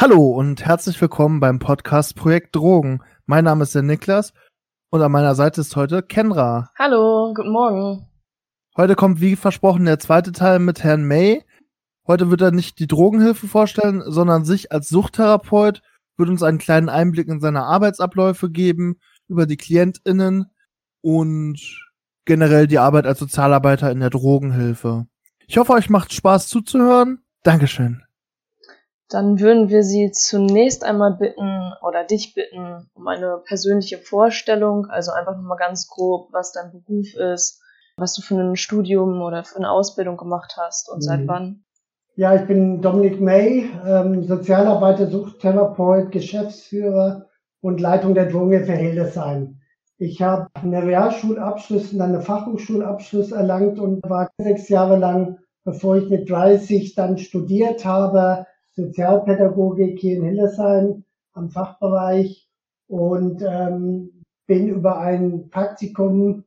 Hallo 0.00 0.30
und 0.30 0.64
herzlich 0.64 0.98
willkommen 0.98 1.40
beim 1.40 1.58
Podcast 1.58 2.16
Projekt 2.16 2.56
Drogen. 2.56 3.02
Mein 3.26 3.44
Name 3.44 3.64
ist 3.64 3.74
der 3.74 3.82
Niklas 3.82 4.32
und 4.88 5.02
an 5.02 5.12
meiner 5.12 5.34
Seite 5.34 5.60
ist 5.60 5.76
heute 5.76 6.02
Kenra. 6.02 6.70
Hallo, 6.78 7.34
guten 7.36 7.52
Morgen. 7.52 8.08
Heute 8.78 8.94
kommt 8.94 9.20
wie 9.20 9.36
versprochen 9.36 9.84
der 9.84 9.98
zweite 9.98 10.32
Teil 10.32 10.58
mit 10.58 10.82
Herrn 10.82 11.04
May. 11.04 11.44
Heute 12.06 12.30
wird 12.30 12.40
er 12.40 12.50
nicht 12.50 12.78
die 12.78 12.86
Drogenhilfe 12.86 13.46
vorstellen, 13.46 14.02
sondern 14.06 14.46
sich 14.46 14.72
als 14.72 14.88
Suchttherapeut, 14.88 15.82
wird 16.16 16.30
uns 16.30 16.42
einen 16.42 16.56
kleinen 16.56 16.88
Einblick 16.88 17.28
in 17.28 17.40
seine 17.40 17.64
Arbeitsabläufe 17.64 18.48
geben, 18.48 18.96
über 19.28 19.44
die 19.44 19.58
KlientInnen 19.58 20.46
und 21.02 21.60
generell 22.24 22.66
die 22.66 22.78
Arbeit 22.78 23.04
als 23.04 23.18
Sozialarbeiter 23.18 23.90
in 23.90 24.00
der 24.00 24.08
Drogenhilfe. 24.08 25.08
Ich 25.46 25.58
hoffe, 25.58 25.74
euch 25.74 25.90
macht 25.90 26.14
Spaß 26.14 26.48
zuzuhören. 26.48 27.22
Dankeschön. 27.42 28.02
Dann 29.10 29.40
würden 29.40 29.70
wir 29.70 29.82
Sie 29.82 30.12
zunächst 30.12 30.84
einmal 30.84 31.16
bitten 31.16 31.72
oder 31.82 32.04
dich 32.04 32.32
bitten 32.34 32.88
um 32.94 33.08
eine 33.08 33.42
persönliche 33.44 33.98
Vorstellung, 33.98 34.86
also 34.86 35.10
einfach 35.10 35.36
nochmal 35.36 35.58
ganz 35.58 35.88
grob, 35.88 36.28
was 36.32 36.52
dein 36.52 36.70
Beruf 36.70 37.14
ist, 37.16 37.60
was 37.96 38.14
du 38.14 38.22
für 38.22 38.36
ein 38.36 38.54
Studium 38.54 39.20
oder 39.20 39.42
für 39.42 39.56
eine 39.56 39.70
Ausbildung 39.70 40.16
gemacht 40.16 40.56
hast 40.56 40.88
und 40.88 40.98
mhm. 40.98 41.02
seit 41.02 41.26
wann. 41.26 41.64
Ja, 42.14 42.36
ich 42.36 42.46
bin 42.46 42.82
Dominik 42.82 43.20
May, 43.20 43.68
ähm, 43.84 44.22
Sozialarbeiter, 44.24 45.08
Suchttherapeut, 45.08 46.12
Geschäftsführer 46.12 47.26
und 47.60 47.80
Leitung 47.80 48.14
der 48.14 48.26
Drogenhilfe 48.26 48.72
Hildesheim. 48.72 49.60
Ich 49.98 50.22
habe 50.22 50.46
einen 50.54 50.84
Realschulabschluss 50.84 51.92
und 51.92 51.98
dann 51.98 52.14
einen 52.14 52.22
Fachhochschulabschluss 52.22 53.32
erlangt 53.32 53.80
und 53.80 54.08
war 54.08 54.30
sechs 54.38 54.68
Jahre 54.68 54.96
lang, 54.96 55.38
bevor 55.64 55.96
ich 55.96 56.08
mit 56.08 56.30
30 56.30 56.94
dann 56.94 57.18
studiert 57.18 57.84
habe, 57.84 58.46
Sozialpädagogik 58.86 59.98
hier 59.98 60.16
in 60.16 60.24
Hildesheim 60.24 61.04
am 61.32 61.50
Fachbereich 61.50 62.48
und 62.88 63.42
ähm, 63.42 64.22
bin 64.46 64.68
über 64.68 64.98
ein 64.98 65.48
Praktikum 65.50 66.44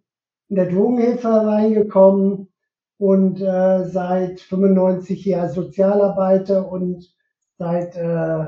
in 0.49 0.55
der 0.55 0.69
Drogenhilfe 0.69 1.29
reingekommen 1.29 2.49
und 2.97 3.41
äh, 3.41 3.85
seit 3.85 4.39
95 4.41 5.25
Jahren 5.25 5.49
Sozialarbeiter 5.49 6.69
und 6.69 7.13
seit, 7.57 7.95
äh, 7.95 8.45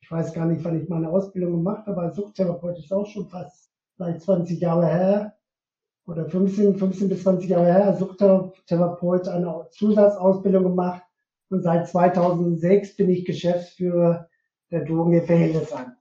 ich 0.00 0.10
weiß 0.10 0.32
gar 0.32 0.46
nicht, 0.46 0.64
wann 0.64 0.80
ich 0.80 0.88
meine 0.88 1.08
Ausbildung 1.08 1.52
gemacht 1.52 1.86
habe, 1.86 2.00
als 2.00 2.16
Suchttherapeut 2.16 2.78
ist 2.78 2.92
auch 2.92 3.06
schon 3.06 3.28
fast 3.28 3.70
seit 3.98 4.20
20 4.20 4.60
Jahre 4.60 4.86
her 4.86 5.36
oder 6.06 6.26
15, 6.26 6.76
15 6.76 7.08
bis 7.08 7.22
20 7.22 7.50
Jahre 7.50 7.66
her, 7.66 7.86
als 7.86 8.00
Suchttherapeut 8.00 9.28
eine 9.28 9.66
Zusatzausbildung 9.70 10.64
gemacht 10.64 11.02
und 11.52 11.62
seit 11.62 11.86
2006 11.86 12.96
bin 12.96 13.10
ich 13.10 13.24
Geschäftsführer 13.24 14.28
der 14.70 14.84
Drogenhilfe 14.84 15.34
Hildesheim. 15.34 15.92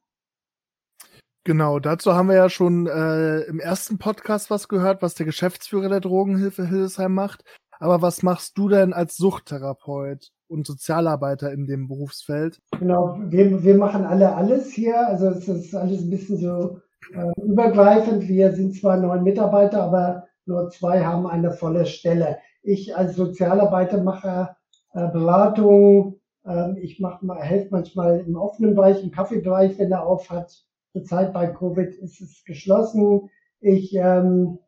Genau, 1.43 1.79
dazu 1.79 2.13
haben 2.13 2.29
wir 2.29 2.35
ja 2.35 2.49
schon 2.49 2.87
äh, 2.87 3.41
im 3.41 3.59
ersten 3.59 3.97
Podcast 3.97 4.49
was 4.49 4.67
gehört, 4.67 5.01
was 5.01 5.15
der 5.15 5.25
Geschäftsführer 5.25 5.89
der 5.89 5.99
Drogenhilfe 5.99 6.67
Hildesheim 6.67 7.13
macht. 7.13 7.43
Aber 7.79 8.01
was 8.01 8.23
machst 8.23 8.57
du 8.57 8.69
denn 8.69 8.93
als 8.93 9.17
Suchttherapeut 9.17 10.29
und 10.47 10.67
Sozialarbeiter 10.67 11.51
in 11.51 11.65
dem 11.65 11.87
Berufsfeld? 11.87 12.59
Genau, 12.79 13.17
wir, 13.25 13.63
wir 13.63 13.75
machen 13.75 14.05
alle 14.05 14.35
alles 14.35 14.69
hier. 14.69 15.07
Also 15.07 15.29
es 15.29 15.47
ist 15.47 15.75
alles 15.75 16.01
ein 16.01 16.11
bisschen 16.11 16.37
so 16.37 16.79
äh, 17.13 17.41
übergreifend. 17.43 18.27
Wir 18.27 18.53
sind 18.53 18.75
zwar 18.75 18.97
neun 18.97 19.23
Mitarbeiter, 19.23 19.83
aber 19.83 20.27
nur 20.45 20.69
zwei 20.69 21.03
haben 21.03 21.25
eine 21.25 21.51
volle 21.51 21.87
Stelle. 21.87 22.37
Ich 22.61 22.95
als 22.95 23.15
Sozialarbeiter 23.15 24.03
mache 24.03 24.55
äh, 24.93 25.07
Beratung. 25.09 26.19
Ähm, 26.45 26.77
ich 26.79 26.99
mache 26.99 27.25
mal, 27.25 27.41
helfe 27.41 27.69
manchmal 27.71 28.19
im 28.19 28.35
offenen 28.35 28.75
Bereich, 28.75 29.03
im 29.03 29.11
Kaffeebereich, 29.11 29.77
wenn 29.79 29.91
er 29.91 30.05
auf 30.05 30.29
hat. 30.29 30.65
Zurzeit 30.93 31.33
bei 31.33 31.47
Covid 31.47 31.95
ist 31.95 32.19
es 32.21 32.43
geschlossen. 32.43 33.29
Ich 33.59 33.95
ähm, 33.95 34.59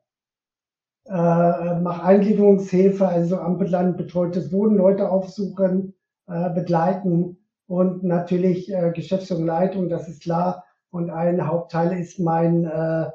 äh, 1.06 1.12
mache 1.12 2.04
Eingliederungshilfe, 2.04 3.08
also 3.08 3.38
ambulant 3.38 3.98
betreutes 3.98 4.54
Wohnen, 4.54 4.78
Leute 4.78 5.10
aufsuchen, 5.10 5.96
äh, 6.28 6.50
begleiten 6.52 7.38
und 7.68 8.04
natürlich 8.04 8.72
äh, 8.72 8.92
Geschäftsführung, 8.92 9.46
Leitung, 9.46 9.90
das 9.90 10.08
ist 10.08 10.22
klar. 10.22 10.64
Und 10.92 11.10
ein 11.10 11.46
Hauptteil 11.46 12.00
ist 12.00 12.20
mein 12.20 12.66
äh, 12.66 13.10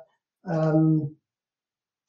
ähm, 0.44 1.16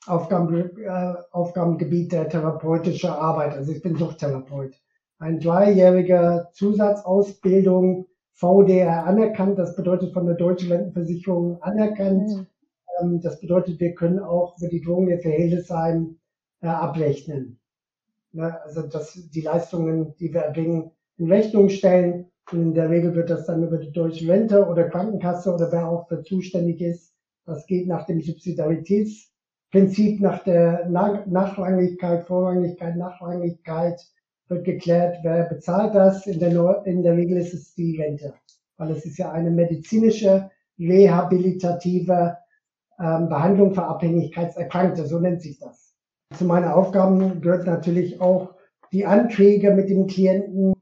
Aufgaben, 0.08 0.78
äh, 0.80 1.14
Aufgabengebiet 1.32 2.12
der 2.12 2.28
therapeutischen 2.28 3.12
Arbeit. 3.12 3.54
Also 3.54 3.72
ich 3.72 3.82
bin 3.82 3.96
Suchttherapeut 3.96 4.76
ein 5.20 5.40
dreijähriger 5.40 6.50
Zusatzausbildung 6.54 8.08
VDR 8.34 9.06
anerkannt. 9.06 9.60
Das 9.60 9.76
bedeutet 9.76 10.14
von 10.14 10.26
der 10.26 10.36
Deutschen 10.36 10.72
Rentenversicherung 10.72 11.62
anerkannt. 11.62 12.30
Mhm. 12.30 12.48
Ähm, 13.02 13.22
das 13.22 13.40
bedeutet, 13.40 13.80
wir 13.80 13.94
können 13.94 14.20
auch 14.20 14.58
für 14.58 14.70
die 14.70 14.82
Drogenhilfe 14.82 15.30
Hildesheim 15.30 16.18
äh, 16.62 16.68
abrechnen. 16.68 17.60
Ne? 18.32 18.62
Also 18.64 18.84
dass 18.84 19.30
die 19.30 19.42
Leistungen, 19.42 20.16
die 20.20 20.34
wir 20.34 20.42
erbringen, 20.42 20.92
in 21.18 21.32
Rechnung 21.32 21.70
stellen. 21.70 22.32
Und 22.52 22.62
in 22.62 22.74
der 22.74 22.90
Regel 22.90 23.14
wird 23.14 23.30
das 23.30 23.46
dann 23.46 23.64
über 23.64 23.78
die 23.78 23.92
Deutsche 23.92 24.28
Rente 24.28 24.66
oder 24.66 24.90
Krankenkasse 24.90 25.54
oder 25.54 25.72
wer 25.72 25.88
auch 25.88 26.08
für 26.08 26.24
zuständig 26.24 26.82
ist. 26.82 27.14
Das 27.46 27.66
geht 27.68 27.88
nach 27.88 28.06
dem 28.06 28.22
Subsidiaritätsprinzip, 28.22 30.22
nach 30.22 30.44
der 30.44 30.88
Nachrangigkeit, 30.90 32.26
Vorrangigkeit, 32.26 32.96
Nachrangigkeit 32.96 34.02
wird 34.50 34.66
geklärt, 34.66 35.20
wer 35.24 35.46
bezahlt 35.46 35.96
das. 35.96 36.28
In 36.28 36.40
der, 36.40 36.86
in 36.86 37.04
der 37.04 37.16
Regel 37.16 37.38
ist 37.38 37.54
es 37.54 37.74
die 37.76 38.02
Rente, 38.02 38.34
weil 38.78 38.92
es 38.92 39.06
ist 39.06 39.18
ja 39.18 39.32
eine 39.32 39.52
medizinische, 39.52 40.50
rehabilitative 40.80 42.38
ähm, 43.00 43.30
Behandlung 43.30 43.74
für 43.74 43.84
Abhängigkeitserkrankte, 43.84 45.06
so 45.06 45.20
nennt 45.20 45.42
sich 45.42 45.60
das. 45.60 45.94
Zu 46.36 46.46
meinen 46.46 46.72
Aufgaben 46.72 47.42
gehört 47.42 47.66
natürlich 47.66 48.22
auch 48.22 48.56
die 48.92 49.06
Anträge 49.06 49.72
mit 49.72 49.90
dem 49.90 50.08
Klienten 50.08 50.74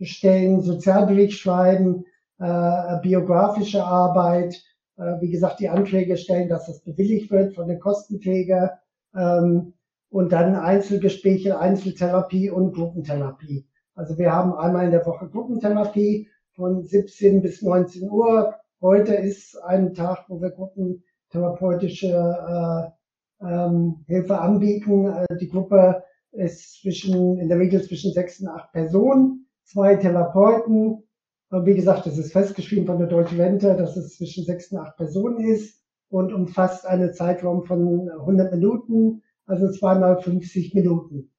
stellen, 0.00 0.60
Sozialbericht 0.60 1.38
schreiben, 1.38 2.04
äh, 2.38 3.00
biografische 3.02 3.84
Arbeit, 3.84 4.62
äh, 4.96 5.20
wie 5.20 5.30
gesagt, 5.30 5.60
die 5.60 5.68
Anträge 5.68 6.16
stellen, 6.16 6.48
dass 6.48 6.66
das 6.66 6.80
bewilligt 6.80 7.30
wird 7.30 7.54
von 7.54 7.68
den 7.68 7.80
Kostenträger, 7.80 8.78
ähm, 9.16 9.74
und 10.10 10.32
dann 10.32 10.54
Einzelgespräche, 10.54 11.58
Einzeltherapie 11.58 12.50
und 12.50 12.72
Gruppentherapie. 12.72 13.66
Also 13.94 14.16
wir 14.16 14.32
haben 14.32 14.54
einmal 14.54 14.86
in 14.86 14.92
der 14.92 15.04
Woche 15.06 15.28
Gruppentherapie 15.28 16.28
von 16.54 16.84
17 16.84 17.42
bis 17.42 17.62
19 17.62 18.10
Uhr. 18.10 18.54
Heute 18.80 19.14
ist 19.14 19.56
ein 19.62 19.94
Tag, 19.94 20.24
wo 20.28 20.40
wir 20.40 20.50
gruppentherapeutische 20.50 22.08
äh, 22.08 23.44
ähm, 23.44 24.04
Hilfe 24.06 24.38
anbieten. 24.40 25.06
Äh, 25.06 25.36
die 25.36 25.48
Gruppe 25.48 26.02
ist 26.32 26.80
zwischen, 26.80 27.38
in 27.38 27.48
der 27.48 27.58
Regel 27.58 27.82
zwischen 27.82 28.12
sechs 28.12 28.40
und 28.40 28.48
acht 28.48 28.72
Personen, 28.72 29.46
zwei 29.64 29.96
Therapeuten. 29.96 31.02
Und 31.50 31.66
wie 31.66 31.74
gesagt, 31.74 32.06
das 32.06 32.18
ist 32.18 32.32
festgeschrieben 32.32 32.86
von 32.86 32.98
der 32.98 33.08
Deutschen 33.08 33.40
Rente, 33.40 33.74
dass 33.76 33.96
es 33.96 34.16
zwischen 34.16 34.44
sechs 34.44 34.70
und 34.70 34.78
acht 34.78 34.96
Personen 34.96 35.40
ist 35.40 35.82
und 36.08 36.32
umfasst 36.32 36.86
einen 36.86 37.12
Zeitraum 37.12 37.64
von 37.64 38.08
100 38.10 38.52
Minuten 38.52 39.22
also 39.48 39.70
zweimal 39.72 40.20
50 40.22 40.74
Minuten. 40.74 41.32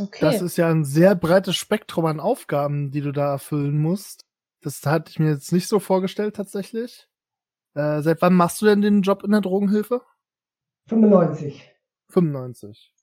Okay. 0.00 0.20
Das 0.20 0.40
ist 0.40 0.56
ja 0.56 0.70
ein 0.70 0.84
sehr 0.84 1.14
breites 1.14 1.56
Spektrum 1.56 2.06
an 2.06 2.20
Aufgaben, 2.20 2.90
die 2.90 3.02
du 3.02 3.12
da 3.12 3.32
erfüllen 3.32 3.78
musst. 3.78 4.24
Das 4.62 4.84
hatte 4.86 5.10
ich 5.10 5.18
mir 5.18 5.30
jetzt 5.30 5.52
nicht 5.52 5.68
so 5.68 5.80
vorgestellt 5.80 6.36
tatsächlich. 6.36 7.08
Äh, 7.74 8.00
seit 8.00 8.22
wann 8.22 8.34
machst 8.34 8.62
du 8.62 8.66
denn 8.66 8.80
den 8.80 9.02
Job 9.02 9.24
in 9.24 9.32
der 9.32 9.40
Drogenhilfe? 9.40 10.02
95. 10.88 11.68
95. 12.10 12.94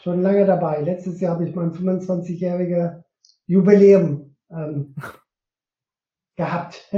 Schon 0.00 0.22
lange 0.22 0.46
dabei. 0.46 0.82
Letztes 0.82 1.20
Jahr 1.20 1.34
habe 1.34 1.48
ich 1.48 1.54
mein 1.54 1.72
25-jähriger 1.72 3.02
Jubiläum 3.46 4.36
ähm, 4.50 4.94
gehabt. 6.36 6.88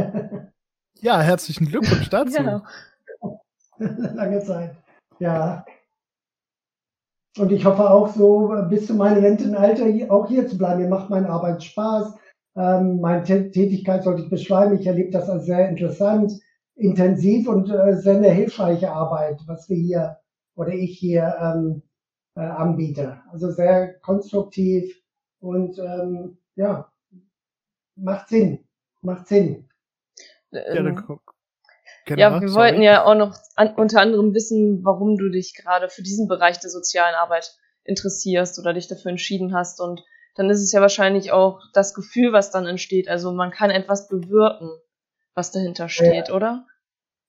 ja, 1.00 1.20
herzlichen 1.20 1.66
Glückwunsch 1.66 2.08
dazu. 2.10 2.42
Ja. 2.42 2.62
lange 3.78 4.40
Zeit. 4.40 4.76
Ja. 5.18 5.64
Und 7.38 7.50
ich 7.50 7.64
hoffe 7.64 7.90
auch 7.90 8.08
so 8.08 8.54
bis 8.68 8.86
zu 8.86 8.94
meinem 8.94 9.24
Rentenalter 9.24 9.86
auch 10.12 10.28
hier 10.28 10.46
zu 10.46 10.58
bleiben. 10.58 10.82
Mir 10.82 10.88
macht 10.88 11.08
meine 11.08 11.30
Arbeit 11.30 11.62
Spaß. 11.62 12.14
Ähm, 12.56 13.00
meine 13.00 13.22
Tätigkeit 13.24 14.04
sollte 14.04 14.22
ich 14.22 14.30
beschreiben. 14.30 14.78
Ich 14.78 14.86
erlebe 14.86 15.10
das 15.10 15.30
als 15.30 15.46
sehr 15.46 15.68
interessant, 15.68 16.32
intensiv 16.74 17.48
und 17.48 17.70
äh, 17.70 17.96
sehr 17.96 18.16
eine 18.16 18.30
hilfreiche 18.30 18.90
Arbeit, 18.90 19.40
was 19.46 19.68
wir 19.70 19.76
hier 19.76 20.18
oder 20.54 20.72
ich 20.74 20.98
hier 20.98 21.34
ähm, 21.40 21.82
äh, 22.34 22.40
anbiete. 22.40 23.22
Also 23.30 23.50
sehr 23.50 23.94
konstruktiv 24.00 25.02
und 25.40 25.78
ähm, 25.78 26.36
ja, 26.56 26.92
macht 27.96 28.28
Sinn. 28.28 28.58
Macht 29.00 29.26
Sinn. 29.26 29.68
Ja, 30.50 30.82
dann 30.82 31.02
Genau, 32.06 32.20
ja, 32.20 32.40
wir 32.40 32.48
sorry. 32.48 32.70
wollten 32.70 32.82
ja 32.82 33.04
auch 33.04 33.14
noch 33.14 33.36
an, 33.54 33.74
unter 33.76 34.00
anderem 34.00 34.34
wissen, 34.34 34.84
warum 34.84 35.16
du 35.16 35.28
dich 35.30 35.54
gerade 35.54 35.88
für 35.88 36.02
diesen 36.02 36.26
Bereich 36.26 36.58
der 36.58 36.70
sozialen 36.70 37.14
Arbeit 37.14 37.54
interessierst 37.84 38.58
oder 38.58 38.72
dich 38.72 38.88
dafür 38.88 39.10
entschieden 39.10 39.54
hast. 39.54 39.80
Und 39.80 40.02
dann 40.36 40.50
ist 40.50 40.62
es 40.62 40.72
ja 40.72 40.80
wahrscheinlich 40.80 41.32
auch 41.32 41.60
das 41.74 41.94
Gefühl, 41.94 42.32
was 42.32 42.50
dann 42.50 42.66
entsteht. 42.66 43.08
Also 43.08 43.32
man 43.32 43.50
kann 43.50 43.70
etwas 43.70 44.08
bewirken, 44.08 44.70
was 45.34 45.52
dahinter 45.52 45.88
steht, 45.88 46.28
ja. 46.28 46.34
oder? 46.34 46.66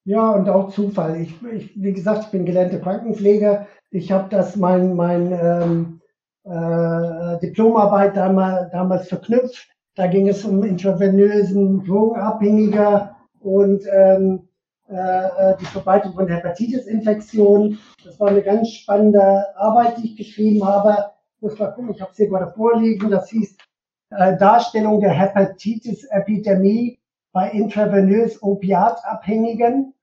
Ja, 0.05 0.31
und 0.31 0.49
auch 0.49 0.71
Zufall. 0.71 1.21
Ich, 1.21 1.33
ich, 1.43 1.71
wie 1.75 1.93
gesagt, 1.93 2.25
ich 2.25 2.31
bin 2.31 2.45
gelernter 2.45 2.79
Krankenpfleger. 2.79 3.67
Ich 3.91 4.11
habe 4.11 4.27
das 4.29 4.55
mein, 4.55 4.95
mein 4.95 5.31
ähm, 5.31 6.01
äh, 6.43 7.39
Diplomarbeit 7.39 8.17
damals, 8.17 8.71
damals 8.71 9.07
verknüpft. 9.07 9.67
Da 9.95 10.07
ging 10.07 10.27
es 10.27 10.43
um 10.43 10.63
intravenösen 10.63 11.85
Drogenabhängiger 11.85 13.15
und 13.39 13.83
ähm, 13.91 14.49
äh, 14.93 15.51
äh, 15.51 15.57
die 15.59 15.65
Verbreitung 15.65 16.13
von 16.13 16.27
Hepatitis-Infektionen. 16.27 17.79
Das 18.05 18.19
war 18.19 18.29
eine 18.29 18.43
ganz 18.43 18.69
spannende 18.69 19.45
Arbeit, 19.57 19.97
die 19.97 20.11
ich 20.11 20.17
geschrieben 20.17 20.63
habe. 20.65 21.11
Muss 21.41 21.57
mal 21.57 21.71
gucken, 21.71 21.91
ich 21.93 22.01
habe 22.01 22.11
es 22.11 22.17
hier 22.17 22.29
gerade 22.29 22.51
vorliegen. 22.51 23.09
Das 23.09 23.29
hieß 23.29 23.57
äh, 24.11 24.37
Darstellung 24.37 25.01
der 25.01 25.11
Hepatitis-Epidemie 25.11 26.99
bei 27.31 27.49
intravenös 27.49 28.41
Opiatabhängigen 28.43 29.93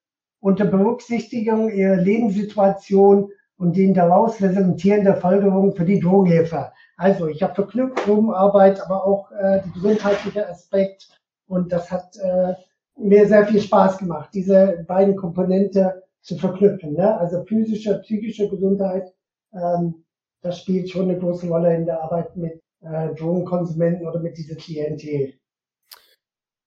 unter 0.41 0.65
Berücksichtigung 0.65 1.71
ihrer 1.71 1.97
Lebenssituation 1.97 3.31
und 3.57 3.77
den 3.77 3.95
daraus 3.95 4.41
resultierenden 4.41 5.17
Folgerungen 5.17 5.75
für 5.75 5.85
die 5.85 6.01
Drogenhilfe. 6.01 6.73
Also 6.97 7.29
ich 7.29 7.43
habe 7.43 7.55
verknüpft 7.55 8.07
Drogenarbeit, 8.07 8.81
aber 8.83 9.07
auch 9.07 9.31
äh, 9.33 9.61
die 9.65 9.73
gesundheitliche 9.73 10.49
Aspekt 10.49 11.09
und 11.47 11.71
das 11.73 11.91
hat 11.91 12.17
äh, 12.17 12.55
mir 13.01 13.27
sehr 13.27 13.47
viel 13.47 13.61
Spaß 13.61 13.99
gemacht, 13.99 14.31
diese 14.35 14.85
beiden 14.87 15.17
Komponente 15.17 16.03
zu 16.23 16.37
verknüpfen. 16.37 16.95
Ne? 16.95 17.19
Also 17.19 17.45
physische, 17.45 17.99
psychische 18.01 18.49
Gesundheit, 18.49 19.13
ähm, 19.53 20.05
das 20.43 20.61
spielt 20.61 20.91
schon 20.91 21.11
eine 21.11 21.19
große 21.19 21.49
Rolle 21.49 21.75
in 21.75 21.87
der 21.87 22.03
Arbeit 22.03 22.37
mit 22.37 22.63
äh, 22.81 23.15
Drogenkonsumenten 23.15 24.07
oder 24.07 24.21
mit 24.21 24.37
dieser 24.37 24.57
Klientel. 24.57 25.35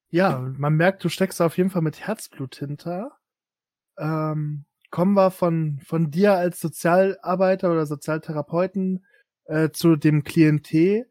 Ja, 0.10 0.40
man 0.58 0.76
merkt, 0.76 1.04
du 1.04 1.10
steckst 1.10 1.42
auf 1.42 1.58
jeden 1.58 1.72
Fall 1.72 1.82
mit 1.82 2.06
Herzblut 2.06 2.56
hinter. 2.56 3.18
Ähm, 3.98 4.66
kommen 4.92 5.16
wir 5.16 5.32
von, 5.32 5.80
von 5.84 6.12
dir 6.12 6.34
als 6.34 6.60
Sozialarbeiter 6.60 7.72
oder 7.72 7.88
Sozialtherapeuten 7.88 9.04
äh, 9.46 9.72
zu 9.72 9.96
dem 9.96 10.24
Klientel. 10.24 11.10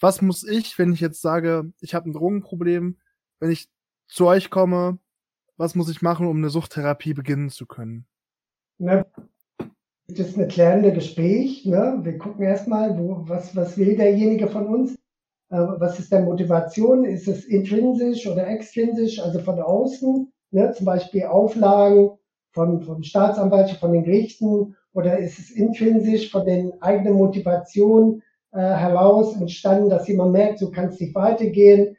Was 0.00 0.20
muss 0.20 0.42
ich, 0.42 0.78
wenn 0.78 0.92
ich 0.92 1.00
jetzt 1.00 1.20
sage, 1.20 1.72
ich 1.80 1.94
habe 1.94 2.10
ein 2.10 2.12
Drogenproblem, 2.12 2.98
wenn 3.38 3.50
ich 3.50 3.68
zu 4.10 4.26
euch 4.26 4.50
komme, 4.50 4.98
was 5.56 5.74
muss 5.74 5.90
ich 5.90 6.02
machen, 6.02 6.26
um 6.26 6.38
eine 6.38 6.50
Suchttherapie 6.50 7.14
beginnen 7.14 7.50
zu 7.50 7.66
können? 7.66 8.06
Ne, 8.78 9.06
das 10.08 10.28
ist 10.28 10.38
ein 10.38 10.48
klärende 10.48 10.92
Gespräch. 10.92 11.64
Ne? 11.66 12.00
Wir 12.02 12.18
gucken 12.18 12.44
erstmal, 12.44 12.98
wo, 12.98 13.28
was, 13.28 13.54
was 13.54 13.76
will 13.78 13.96
derjenige 13.96 14.48
von 14.48 14.66
uns? 14.66 14.94
Äh, 15.50 15.58
was 15.58 15.98
ist 15.98 16.12
der 16.12 16.22
Motivation? 16.22 17.04
Ist 17.04 17.28
es 17.28 17.44
intrinsisch 17.44 18.26
oder 18.26 18.48
extrinsisch, 18.48 19.20
also 19.20 19.38
von 19.40 19.60
außen? 19.60 20.32
Ne? 20.50 20.72
Zum 20.72 20.86
Beispiel 20.86 21.24
Auflagen, 21.24 22.10
von, 22.52 22.82
von 22.82 23.02
Staatsanwaltschaft, 23.02 23.80
von 23.80 23.92
den 23.92 24.04
Gerichten 24.04 24.74
oder 24.92 25.18
ist 25.18 25.38
es 25.38 25.50
intrinsisch 25.50 26.30
von 26.30 26.44
den 26.44 26.72
eigenen 26.82 27.14
Motivationen 27.14 28.22
äh, 28.52 28.58
heraus 28.58 29.36
entstanden, 29.36 29.88
dass 29.88 30.08
jemand 30.08 30.32
merkt, 30.32 30.58
so 30.58 30.70
kann 30.70 30.88
es 30.88 30.98
nicht 30.98 31.14
weitergehen, 31.14 31.96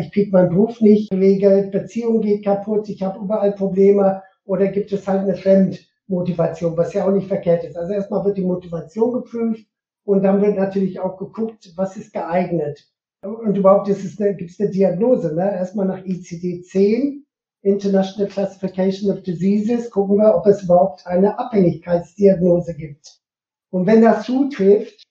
ich 0.00 0.12
krieg 0.12 0.32
meinen 0.32 0.50
Beruf 0.50 0.80
nicht 0.80 1.10
geregelt, 1.10 1.72
Beziehung 1.72 2.20
geht 2.20 2.44
kaputt, 2.44 2.88
ich 2.88 3.02
habe 3.02 3.18
überall 3.18 3.52
Probleme 3.52 4.22
oder 4.44 4.68
gibt 4.68 4.92
es 4.92 5.06
halt 5.08 5.22
eine 5.22 5.34
Fremdmotivation, 5.34 6.76
was 6.76 6.92
ja 6.92 7.06
auch 7.06 7.12
nicht 7.12 7.28
verkehrt 7.28 7.64
ist. 7.64 7.76
Also 7.76 7.92
erstmal 7.92 8.24
wird 8.24 8.36
die 8.36 8.44
Motivation 8.44 9.12
geprüft 9.12 9.66
und 10.04 10.22
dann 10.22 10.40
wird 10.40 10.56
natürlich 10.56 11.00
auch 11.00 11.16
geguckt, 11.16 11.72
was 11.76 11.96
ist 11.96 12.12
geeignet. 12.12 12.86
Und 13.22 13.56
überhaupt 13.56 13.88
ist 13.88 14.04
es 14.04 14.20
eine, 14.20 14.36
gibt 14.36 14.50
es 14.50 14.60
eine 14.60 14.70
Diagnose, 14.70 15.34
ne? 15.34 15.50
Erstmal 15.50 15.86
nach 15.86 16.04
ICD-10 16.04 17.24
International 17.62 18.28
Classification 18.28 19.10
of 19.10 19.22
Diseases 19.22 19.90
gucken 19.90 20.18
wir, 20.18 20.36
ob 20.36 20.46
es 20.46 20.62
überhaupt 20.62 21.06
eine 21.06 21.38
Abhängigkeitsdiagnose 21.38 22.74
gibt. 22.74 23.22
Und 23.70 23.86
wenn 23.86 24.02
das 24.02 24.26
zutrifft 24.26 25.02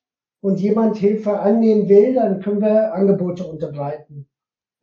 und 0.42 0.60
jemand 0.60 0.98
Hilfe 0.98 1.40
annehmen 1.40 1.90
will, 1.90 2.14
dann 2.14 2.42
können 2.42 2.62
wir 2.62 2.94
Angebote 2.94 3.44
unterbreiten. 3.44 4.28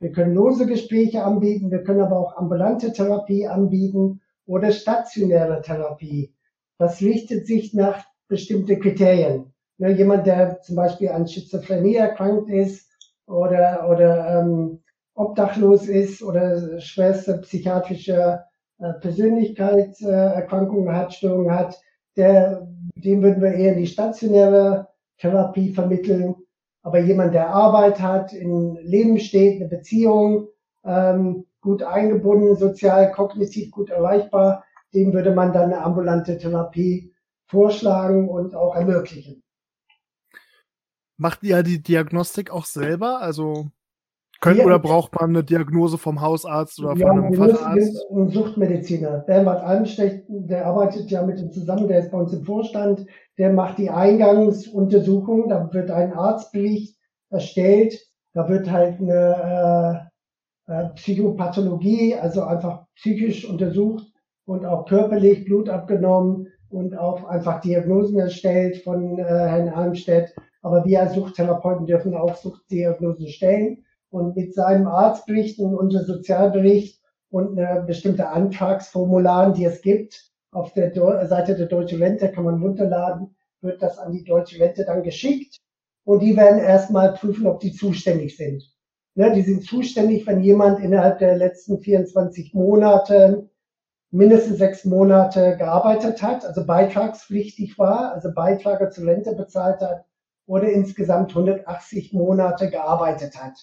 Wir 0.00 0.12
können 0.12 0.34
lose 0.34 0.66
Gespräche 0.66 1.22
anbieten, 1.22 1.70
wir 1.70 1.84
können 1.84 2.00
aber 2.00 2.18
auch 2.18 2.36
ambulante 2.36 2.92
Therapie 2.92 3.46
anbieten 3.46 4.22
oder 4.46 4.72
stationäre 4.72 5.60
Therapie. 5.60 6.34
Das 6.78 7.02
richtet 7.02 7.46
sich 7.46 7.74
nach 7.74 8.06
bestimmten 8.26 8.80
Kriterien. 8.80 9.52
Ja, 9.76 9.88
jemand, 9.88 10.26
der 10.26 10.62
zum 10.62 10.76
Beispiel 10.76 11.10
an 11.10 11.28
Schizophrenie 11.28 11.96
erkrankt 11.96 12.50
ist 12.50 12.88
oder, 13.26 13.86
oder 13.90 14.40
ähm, 14.40 14.82
obdachlos 15.14 15.86
ist 15.86 16.22
oder 16.22 16.80
schwerste 16.80 17.38
psychiatrische 17.38 18.40
äh, 18.78 18.92
Persönlichkeitserkrankungen 18.94 20.96
hat, 20.96 21.12
Störungen 21.12 21.54
hat, 21.54 21.78
der, 22.16 22.66
dem 22.94 23.22
würden 23.22 23.42
wir 23.42 23.52
eher 23.52 23.74
die 23.74 23.86
stationäre 23.86 24.88
Therapie 25.18 25.72
vermitteln. 25.72 26.36
Aber 26.82 26.98
jemand, 27.00 27.34
der 27.34 27.50
Arbeit 27.50 28.00
hat, 28.00 28.32
in 28.32 28.76
Leben 28.76 29.18
steht, 29.18 29.60
eine 29.60 29.68
Beziehung, 29.68 30.48
ähm, 30.84 31.46
gut 31.60 31.82
eingebunden, 31.82 32.56
sozial, 32.56 33.12
kognitiv 33.12 33.70
gut 33.70 33.90
erreichbar, 33.90 34.64
dem 34.94 35.12
würde 35.12 35.34
man 35.34 35.52
dann 35.52 35.72
eine 35.72 35.82
ambulante 35.82 36.38
Therapie 36.38 37.12
vorschlagen 37.46 38.28
und 38.28 38.54
auch 38.54 38.74
ermöglichen. 38.74 39.42
Macht 41.16 41.42
ihr 41.42 41.62
die 41.62 41.82
Diagnostik 41.82 42.50
auch 42.50 42.64
selber? 42.64 43.20
Also 43.20 43.68
können, 44.40 44.60
ja, 44.60 44.64
oder 44.64 44.78
braucht 44.78 45.14
man 45.20 45.30
eine 45.30 45.44
Diagnose 45.44 45.98
vom 45.98 46.22
Hausarzt 46.22 46.80
oder 46.80 46.96
ja, 46.96 47.06
von 47.06 47.18
einem 47.18 47.34
Facharzt? 47.34 48.06
Ein 48.10 48.30
Suchtmediziner. 48.30 49.18
Bernhard 49.26 49.62
Almstecht, 49.62 50.24
der 50.28 50.64
arbeitet 50.64 51.10
ja 51.10 51.22
mit 51.22 51.38
dem 51.38 51.52
zusammen, 51.52 51.88
der 51.88 52.00
ist 52.00 52.10
bei 52.10 52.18
uns 52.18 52.32
im 52.32 52.42
Vorstand, 52.42 53.04
der 53.40 53.54
macht 53.54 53.78
die 53.78 53.88
Eingangsuntersuchung, 53.88 55.48
da 55.48 55.72
wird 55.72 55.90
ein 55.90 56.12
Arztbericht 56.12 56.98
erstellt, 57.30 57.98
da 58.34 58.46
wird 58.50 58.70
halt 58.70 59.00
eine 59.00 60.10
äh, 60.68 60.70
äh, 60.70 60.88
Psychopathologie, 60.90 62.16
also 62.16 62.42
einfach 62.42 62.84
psychisch 62.96 63.48
untersucht 63.48 64.04
und 64.44 64.66
auch 64.66 64.84
körperlich 64.84 65.46
Blut 65.46 65.70
abgenommen 65.70 66.48
und 66.68 66.94
auch 66.98 67.24
einfach 67.24 67.62
Diagnosen 67.62 68.18
erstellt 68.18 68.76
von 68.84 69.18
äh, 69.18 69.24
Herrn 69.24 69.70
Almstedt. 69.70 70.34
Aber 70.60 70.84
wir 70.84 71.00
als 71.00 71.14
Suchttherapeuten 71.14 71.86
dürfen 71.86 72.14
auch 72.14 72.36
Suchtdiagnosen 72.36 73.28
stellen 73.28 73.86
und 74.10 74.36
mit 74.36 74.52
seinem 74.52 74.86
Arztbericht 74.86 75.58
und 75.60 75.74
unser 75.74 76.04
Sozialbericht 76.04 77.00
und 77.30 77.58
eine 77.58 77.84
bestimmte 77.84 78.28
Antragsformularen, 78.28 79.54
die 79.54 79.64
es 79.64 79.80
gibt, 79.80 80.29
auf 80.52 80.72
der 80.72 80.92
Seite 81.26 81.54
der 81.54 81.66
Deutsche 81.66 81.98
Rente 81.98 82.30
kann 82.30 82.44
man 82.44 82.62
runterladen, 82.62 83.36
wird 83.60 83.82
das 83.82 83.98
an 83.98 84.12
die 84.12 84.24
Deutsche 84.24 84.58
Rente 84.60 84.84
dann 84.84 85.02
geschickt 85.02 85.58
und 86.04 86.20
die 86.20 86.36
werden 86.36 86.60
erstmal 86.60 87.12
prüfen, 87.14 87.46
ob 87.46 87.60
die 87.60 87.72
zuständig 87.72 88.36
sind. 88.36 88.62
Ne, 89.14 89.32
die 89.32 89.42
sind 89.42 89.64
zuständig, 89.64 90.26
wenn 90.26 90.40
jemand 90.40 90.80
innerhalb 90.80 91.18
der 91.18 91.36
letzten 91.36 91.78
24 91.80 92.54
Monate 92.54 93.48
mindestens 94.10 94.58
sechs 94.58 94.84
Monate 94.84 95.56
gearbeitet 95.56 96.22
hat, 96.22 96.44
also 96.44 96.64
beitragspflichtig 96.64 97.78
war, 97.78 98.12
also 98.12 98.32
Beiträge 98.32 98.90
zur 98.90 99.06
Rente 99.06 99.34
bezahlt 99.34 99.80
hat 99.80 100.04
oder 100.46 100.70
insgesamt 100.70 101.30
180 101.30 102.12
Monate 102.12 102.70
gearbeitet 102.70 103.40
hat 103.40 103.56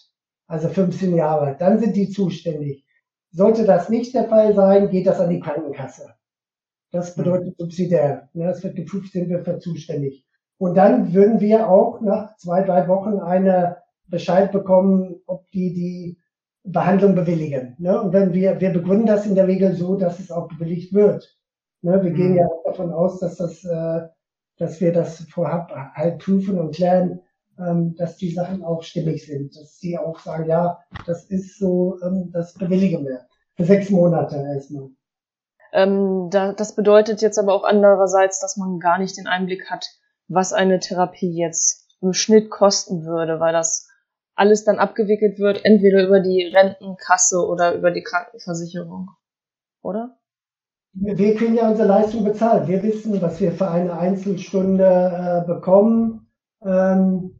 also 0.47 0.69
15 0.69 1.15
Jahre, 1.15 1.55
dann 1.59 1.79
sind 1.79 1.95
die 1.95 2.09
zuständig. 2.09 2.85
Sollte 3.31 3.65
das 3.65 3.89
nicht 3.89 4.13
der 4.15 4.27
Fall 4.29 4.55
sein, 4.55 4.89
geht 4.89 5.05
das 5.05 5.19
an 5.19 5.29
die 5.29 5.41
Krankenkasse. 5.41 6.13
Das 6.91 7.15
hm. 7.15 7.23
bedeutet 7.23 7.57
subsidiär. 7.57 8.29
Ne, 8.33 8.49
es 8.49 8.63
wird 8.63 8.75
geprüft, 8.75 9.11
sind 9.11 9.29
wir 9.29 9.43
für 9.43 9.59
zuständig. 9.59 10.25
Und 10.57 10.75
dann 10.75 11.13
würden 11.13 11.39
wir 11.39 11.69
auch 11.69 12.01
nach 12.01 12.35
zwei, 12.37 12.63
drei 12.63 12.87
Wochen 12.87 13.19
eine 13.19 13.77
Bescheid 14.07 14.51
bekommen, 14.51 15.15
ob 15.27 15.49
die 15.51 15.73
die 15.73 16.17
Behandlung 16.63 17.15
bewilligen. 17.15 17.75
Ne? 17.77 18.01
Und 18.01 18.13
wenn 18.13 18.33
wir, 18.33 18.59
wir 18.59 18.71
begründen 18.71 19.05
das 19.05 19.25
in 19.25 19.35
der 19.35 19.47
Regel 19.47 19.75
so, 19.75 19.95
dass 19.95 20.19
es 20.19 20.31
auch 20.31 20.47
bewilligt 20.47 20.93
wird. 20.93 21.37
Ne? 21.81 22.03
Wir 22.03 22.11
gehen 22.11 22.31
hm. 22.31 22.37
ja 22.37 22.47
auch 22.47 22.63
davon 22.65 22.91
aus, 22.91 23.19
dass 23.19 23.37
das, 23.37 23.63
äh, 23.63 24.07
dass 24.57 24.81
wir 24.81 24.91
das 24.91 25.21
vorab 25.29 25.71
halt 25.93 26.19
prüfen 26.19 26.59
und 26.59 26.73
klären, 26.75 27.21
ähm, 27.59 27.95
dass 27.95 28.17
die 28.17 28.31
Sachen 28.31 28.63
auch 28.63 28.83
stimmig 28.83 29.25
sind, 29.25 29.55
dass 29.55 29.79
sie 29.79 29.97
auch 29.97 30.19
sagen, 30.19 30.49
ja, 30.49 30.79
das 31.05 31.25
ist 31.25 31.57
so, 31.57 31.99
ähm, 32.03 32.31
das 32.31 32.53
bewilligen 32.53 33.05
wir. 33.05 33.21
Für 33.55 33.65
sechs 33.65 33.89
Monate 33.89 34.35
erstmal. 34.35 34.89
Ähm, 35.73 36.29
da, 36.31 36.53
das 36.53 36.75
bedeutet 36.75 37.21
jetzt 37.21 37.37
aber 37.37 37.53
auch 37.53 37.63
andererseits, 37.63 38.39
dass 38.39 38.57
man 38.57 38.79
gar 38.79 38.97
nicht 38.97 39.17
den 39.17 39.27
Einblick 39.27 39.69
hat, 39.69 39.87
was 40.27 40.53
eine 40.53 40.79
Therapie 40.79 41.35
jetzt 41.37 41.87
im 42.01 42.13
Schnitt 42.13 42.49
kosten 42.49 43.05
würde, 43.05 43.39
weil 43.39 43.53
das 43.53 43.87
alles 44.35 44.63
dann 44.63 44.77
abgewickelt 44.77 45.39
wird, 45.39 45.65
entweder 45.65 46.05
über 46.05 46.19
die 46.19 46.51
Rentenkasse 46.53 47.45
oder 47.47 47.73
über 47.73 47.91
die 47.91 48.03
Krankenversicherung. 48.03 49.09
Oder? 49.81 50.17
Wir 50.93 51.35
kriegen 51.35 51.55
ja 51.55 51.69
unsere 51.69 51.87
Leistung 51.87 52.23
bezahlt. 52.23 52.67
Wir 52.67 52.81
wissen, 52.81 53.21
was 53.21 53.39
wir 53.39 53.51
für 53.51 53.69
eine 53.69 53.97
Einzelstunde 53.97 55.43
äh, 55.43 55.47
bekommen. 55.47 56.27
Ähm, 56.63 57.39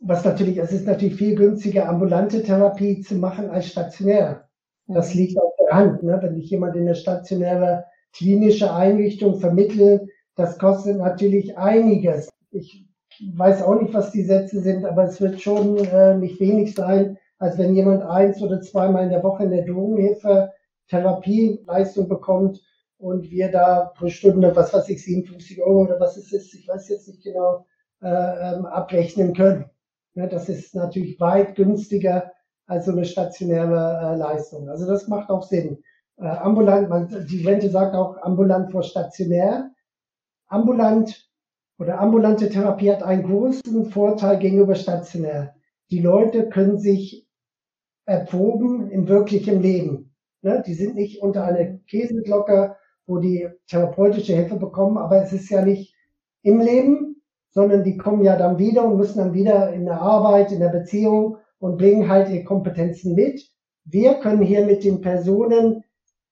was 0.00 0.24
natürlich, 0.24 0.58
es 0.58 0.72
ist 0.72 0.86
natürlich 0.86 1.16
viel 1.16 1.34
günstiger, 1.34 1.88
ambulante 1.88 2.42
Therapie 2.42 3.00
zu 3.00 3.16
machen 3.16 3.50
als 3.50 3.66
stationär. 3.66 4.43
Das 4.86 5.14
liegt 5.14 5.38
auf 5.38 5.52
der 5.58 5.76
Hand. 5.76 6.02
Ne? 6.02 6.18
Wenn 6.22 6.36
ich 6.36 6.50
jemand 6.50 6.76
in 6.76 6.82
eine 6.82 6.94
stationäre 6.94 7.84
klinische 8.12 8.72
Einrichtung 8.72 9.40
vermittle, 9.40 10.06
das 10.36 10.58
kostet 10.58 10.98
natürlich 10.98 11.56
einiges. 11.56 12.28
Ich 12.50 12.86
weiß 13.34 13.62
auch 13.62 13.80
nicht, 13.80 13.94
was 13.94 14.10
die 14.10 14.24
Sätze 14.24 14.60
sind, 14.60 14.84
aber 14.84 15.04
es 15.04 15.20
wird 15.20 15.40
schon 15.40 15.78
äh, 15.78 16.16
nicht 16.16 16.40
wenig 16.40 16.74
sein, 16.74 17.18
als 17.38 17.58
wenn 17.58 17.74
jemand 17.74 18.02
eins 18.02 18.42
oder 18.42 18.60
zweimal 18.60 19.04
in 19.04 19.10
der 19.10 19.22
Woche 19.22 19.44
eine 19.44 19.64
Drogenhilfe 19.64 20.52
Therapieleistung 20.88 22.08
bekommt 22.08 22.60
und 22.98 23.30
wir 23.30 23.50
da 23.50 23.92
pro 23.96 24.08
Stunde, 24.08 24.54
was 24.54 24.72
weiß 24.72 24.88
ich, 24.90 25.02
57 25.02 25.62
Euro 25.62 25.82
oder 25.82 25.98
was 26.00 26.16
es 26.16 26.32
ist, 26.32 26.54
ich 26.54 26.68
weiß 26.68 26.88
jetzt 26.88 27.08
nicht 27.08 27.22
genau, 27.22 27.66
äh, 28.02 28.08
ähm, 28.08 28.66
abrechnen 28.66 29.34
können. 29.34 29.64
Ja, 30.14 30.26
das 30.26 30.48
ist 30.48 30.74
natürlich 30.74 31.18
weit 31.20 31.56
günstiger 31.56 32.32
als 32.66 32.86
so 32.86 32.92
eine 32.92 33.04
stationäre 33.04 34.12
äh, 34.14 34.16
Leistung. 34.16 34.68
Also 34.68 34.86
das 34.86 35.08
macht 35.08 35.30
auch 35.30 35.42
Sinn. 35.42 35.82
Äh, 36.16 36.26
ambulant, 36.26 36.88
man, 36.88 37.26
die 37.28 37.46
Rente 37.46 37.68
sagt 37.68 37.94
auch 37.94 38.16
ambulant 38.22 38.70
vor 38.70 38.82
stationär. 38.82 39.70
Ambulant 40.46 41.28
oder 41.78 42.00
ambulante 42.00 42.48
Therapie 42.48 42.92
hat 42.92 43.02
einen 43.02 43.24
großen 43.24 43.86
Vorteil 43.86 44.38
gegenüber 44.38 44.74
stationär. 44.74 45.54
Die 45.90 46.00
Leute 46.00 46.48
können 46.48 46.78
sich 46.78 47.28
erproben 48.06 48.90
in 48.90 49.08
wirklichem 49.08 49.60
Leben. 49.60 50.14
Ne? 50.42 50.62
Die 50.66 50.74
sind 50.74 50.94
nicht 50.94 51.22
unter 51.22 51.44
einer 51.44 51.78
Käseglocke, 51.86 52.76
wo 53.06 53.18
die 53.18 53.48
therapeutische 53.66 54.34
Hilfe 54.34 54.56
bekommen, 54.56 54.98
aber 54.98 55.22
es 55.22 55.32
ist 55.32 55.50
ja 55.50 55.62
nicht 55.64 55.94
im 56.42 56.60
Leben, 56.60 57.22
sondern 57.50 57.84
die 57.84 57.96
kommen 57.96 58.24
ja 58.24 58.36
dann 58.36 58.58
wieder 58.58 58.84
und 58.84 58.96
müssen 58.96 59.18
dann 59.18 59.34
wieder 59.34 59.72
in 59.72 59.84
der 59.84 60.00
Arbeit, 60.00 60.52
in 60.52 60.60
der 60.60 60.68
Beziehung 60.68 61.38
und 61.64 61.78
bringen 61.78 62.10
halt 62.10 62.28
ihre 62.28 62.44
Kompetenzen 62.44 63.14
mit. 63.14 63.50
Wir 63.84 64.16
können 64.16 64.42
hier 64.42 64.66
mit 64.66 64.84
den 64.84 65.00
Personen 65.00 65.82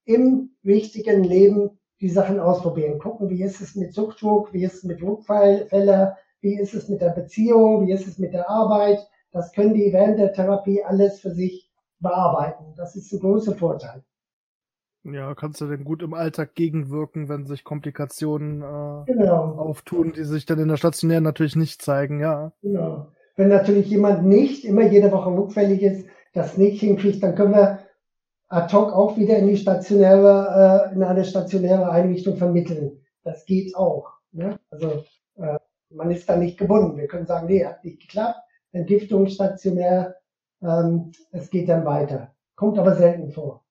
im 0.04 0.50
wichtigen 0.62 1.24
Leben 1.24 1.70
die 2.02 2.10
Sachen 2.10 2.38
ausprobieren. 2.38 2.98
Gucken, 2.98 3.30
wie 3.30 3.42
ist 3.42 3.62
es 3.62 3.74
mit 3.74 3.94
Suchtdruck, 3.94 4.52
wie 4.52 4.62
ist 4.62 4.74
es 4.74 4.84
mit 4.84 5.00
Druckfälle, 5.00 6.18
wie 6.42 6.58
ist 6.58 6.74
es 6.74 6.90
mit 6.90 7.00
der 7.00 7.12
Beziehung, 7.12 7.86
wie 7.86 7.92
ist 7.92 8.06
es 8.06 8.18
mit 8.18 8.34
der 8.34 8.50
Arbeit. 8.50 8.98
Das 9.30 9.52
können 9.52 9.72
die 9.72 9.90
während 9.90 10.18
der 10.18 10.34
Therapie 10.34 10.84
alles 10.84 11.20
für 11.20 11.30
sich 11.30 11.72
bearbeiten. 11.98 12.74
Das 12.76 12.94
ist 12.94 13.10
ein 13.10 13.20
großer 13.20 13.54
Vorteil. 13.54 14.04
Ja, 15.04 15.34
kannst 15.34 15.62
du 15.62 15.66
denn 15.66 15.84
gut 15.84 16.02
im 16.02 16.12
Alltag 16.12 16.54
gegenwirken, 16.54 17.30
wenn 17.30 17.46
sich 17.46 17.64
Komplikationen 17.64 18.60
äh, 18.60 19.10
genau. 19.10 19.56
auftun, 19.56 20.12
die 20.12 20.24
sich 20.24 20.44
dann 20.44 20.58
in 20.58 20.68
der 20.68 20.76
Stationären 20.76 21.24
natürlich 21.24 21.56
nicht 21.56 21.80
zeigen, 21.80 22.20
ja. 22.20 22.52
Genau. 22.60 23.06
Wenn 23.36 23.48
natürlich 23.48 23.86
jemand 23.88 24.24
nicht 24.24 24.64
immer 24.64 24.82
jede 24.82 25.10
Woche 25.10 25.30
rückfällig 25.30 25.82
ist, 25.82 26.06
das 26.32 26.56
nicht 26.58 26.80
hinkriegt, 26.80 27.22
dann 27.22 27.34
können 27.34 27.54
wir 27.54 27.80
ad 28.48 28.74
hoc 28.74 28.92
auch 28.92 29.16
wieder 29.16 29.36
in 29.36 29.48
die 29.48 29.56
stationäre, 29.56 30.90
äh, 30.90 30.94
in 30.94 31.02
eine 31.02 31.24
stationäre 31.24 31.90
Einrichtung 31.90 32.36
vermitteln. 32.36 33.00
Das 33.24 33.46
geht 33.46 33.74
auch. 33.74 34.12
Ne? 34.32 34.58
Also 34.70 35.04
äh, 35.36 35.58
man 35.90 36.10
ist 36.10 36.28
da 36.28 36.36
nicht 36.36 36.58
gebunden. 36.58 36.98
Wir 36.98 37.08
können 37.08 37.26
sagen, 37.26 37.46
nee, 37.46 37.64
hat 37.64 37.84
nicht 37.84 38.00
geklappt. 38.00 38.38
Entgiftung 38.72 39.26
stationär, 39.26 40.16
ähm, 40.62 41.12
es 41.30 41.50
geht 41.50 41.68
dann 41.68 41.84
weiter. 41.84 42.34
Kommt 42.54 42.78
aber 42.78 42.94
selten 42.94 43.30
vor. 43.30 43.64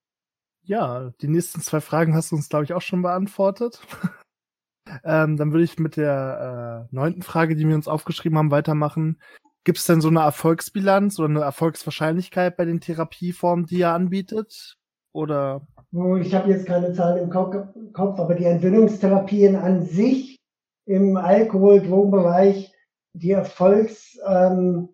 Ja, 0.63 1.11
die 1.21 1.27
nächsten 1.27 1.61
zwei 1.61 1.81
Fragen 1.81 2.15
hast 2.15 2.31
du 2.31 2.35
uns, 2.35 2.49
glaube 2.49 2.65
ich, 2.65 2.73
auch 2.73 2.81
schon 2.81 3.01
beantwortet. 3.01 3.81
ähm, 5.03 5.37
dann 5.37 5.51
würde 5.51 5.63
ich 5.63 5.79
mit 5.79 5.97
der 5.97 6.87
äh, 6.91 6.95
neunten 6.95 7.23
Frage, 7.23 7.55
die 7.55 7.67
wir 7.67 7.75
uns 7.75 7.87
aufgeschrieben 7.87 8.37
haben, 8.37 8.51
weitermachen. 8.51 9.19
Gibt 9.63 9.77
es 9.77 9.85
denn 9.85 10.01
so 10.01 10.07
eine 10.07 10.21
Erfolgsbilanz 10.21 11.19
oder 11.19 11.29
eine 11.29 11.41
Erfolgswahrscheinlichkeit 11.41 12.57
bei 12.57 12.65
den 12.65 12.81
Therapieformen, 12.81 13.67
die 13.67 13.79
ihr 13.79 13.89
anbietet? 13.89 14.77
Oder? 15.13 15.67
Oh, 15.93 16.15
ich 16.15 16.33
habe 16.33 16.49
jetzt 16.49 16.65
keine 16.65 16.93
Zahlen 16.93 17.23
im 17.23 17.29
Kopf, 17.29 18.19
aber 18.19 18.33
die 18.33 18.45
Entwöhnungstherapien 18.45 19.55
an 19.55 19.85
sich 19.85 20.37
im 20.85 21.15
Alkohol-Drogenbereich, 21.17 22.73
die 23.13 23.31
Erfolgs 23.31 24.17
ähm, 24.25 24.89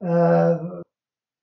äh, 0.00 0.56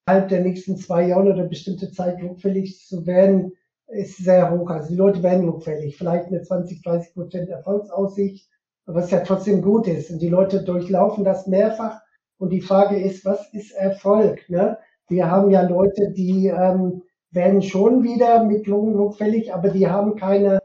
halb 0.08 0.30
der 0.30 0.42
nächsten 0.42 0.78
zwei 0.78 1.08
Jahre 1.08 1.34
oder 1.34 1.46
bestimmte 1.46 1.92
Zeit 1.92 2.22
rückfällig 2.22 2.86
zu 2.86 3.08
werden, 3.08 3.54
ist 3.88 4.18
sehr 4.18 4.52
hoch. 4.52 4.70
Also 4.70 4.90
die 4.90 4.96
Leute 4.96 5.24
werden 5.24 5.48
rückfällig. 5.48 5.98
Vielleicht 5.98 6.28
eine 6.28 6.42
20, 6.42 6.84
30 6.84 7.14
Prozent 7.14 7.50
Erfolgsaussicht, 7.50 8.50
was 8.86 9.10
ja 9.10 9.22
trotzdem 9.22 9.62
gut 9.62 9.88
ist. 9.88 10.12
Und 10.12 10.20
die 10.20 10.30
Leute 10.30 10.64
durchlaufen 10.64 11.24
das 11.24 11.48
mehrfach 11.48 12.02
und 12.38 12.50
die 12.50 12.62
Frage 12.62 13.00
ist, 13.00 13.26
was 13.26 13.52
ist 13.54 13.72
Erfolg? 13.72 14.48
Ne? 14.50 14.78
Wir 15.08 15.30
haben 15.30 15.50
ja 15.50 15.62
Leute, 15.62 16.12
die 16.12 16.48
ähm, 16.48 17.04
werden 17.32 17.62
schon 17.62 18.04
wieder 18.04 18.44
mit 18.44 18.68
Lungen 18.68 19.12
fällig, 19.14 19.54
aber 19.54 19.70
die 19.70 19.88
haben 19.88 20.16
keine 20.16 20.60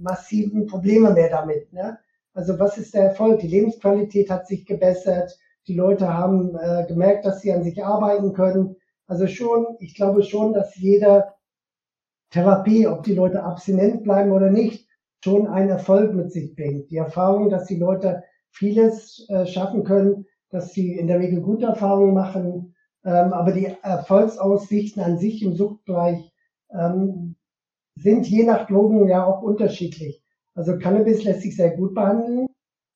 massiven 0.00 0.66
Probleme 0.66 1.12
mehr 1.12 1.30
damit. 1.30 1.72
Ne? 1.72 1.98
Also 2.34 2.58
was 2.58 2.78
ist 2.78 2.94
der 2.94 3.04
Erfolg? 3.04 3.40
Die 3.40 3.48
Lebensqualität 3.48 4.30
hat 4.30 4.46
sich 4.46 4.66
gebessert. 4.66 5.38
Die 5.66 5.74
Leute 5.74 6.12
haben 6.12 6.56
äh, 6.56 6.86
gemerkt, 6.86 7.24
dass 7.24 7.40
sie 7.40 7.52
an 7.52 7.62
sich 7.62 7.84
arbeiten 7.84 8.32
können. 8.32 8.76
Also 9.06 9.26
schon, 9.26 9.76
ich 9.80 9.94
glaube 9.94 10.22
schon, 10.22 10.52
dass 10.52 10.76
jede 10.76 11.24
Therapie, 12.30 12.86
ob 12.86 13.04
die 13.04 13.14
Leute 13.14 13.42
abstinent 13.42 14.04
bleiben 14.04 14.32
oder 14.32 14.50
nicht, 14.50 14.86
schon 15.24 15.48
einen 15.48 15.70
Erfolg 15.70 16.14
mit 16.14 16.30
sich 16.30 16.54
bringt. 16.54 16.90
Die 16.90 16.96
Erfahrung, 16.96 17.50
dass 17.50 17.66
die 17.66 17.78
Leute 17.78 18.22
vieles 18.50 19.26
äh, 19.28 19.46
schaffen 19.46 19.84
können, 19.84 20.26
dass 20.50 20.72
sie 20.72 20.94
in 20.94 21.06
der 21.06 21.18
Regel 21.18 21.40
gute 21.40 21.66
Erfahrungen 21.66 22.14
machen, 22.14 22.74
ähm, 23.04 23.32
aber 23.32 23.52
die 23.52 23.74
Erfolgsaussichten 23.82 25.02
an 25.02 25.18
sich 25.18 25.42
im 25.42 25.54
Suchtbereich 25.54 26.30
ähm, 26.70 27.36
sind 27.96 28.26
je 28.26 28.44
nach 28.44 28.66
Drogen 28.66 29.08
ja 29.08 29.24
auch 29.24 29.42
unterschiedlich. 29.42 30.22
Also 30.54 30.78
Cannabis 30.78 31.24
lässt 31.24 31.42
sich 31.42 31.56
sehr 31.56 31.76
gut 31.76 31.94
behandeln, 31.94 32.48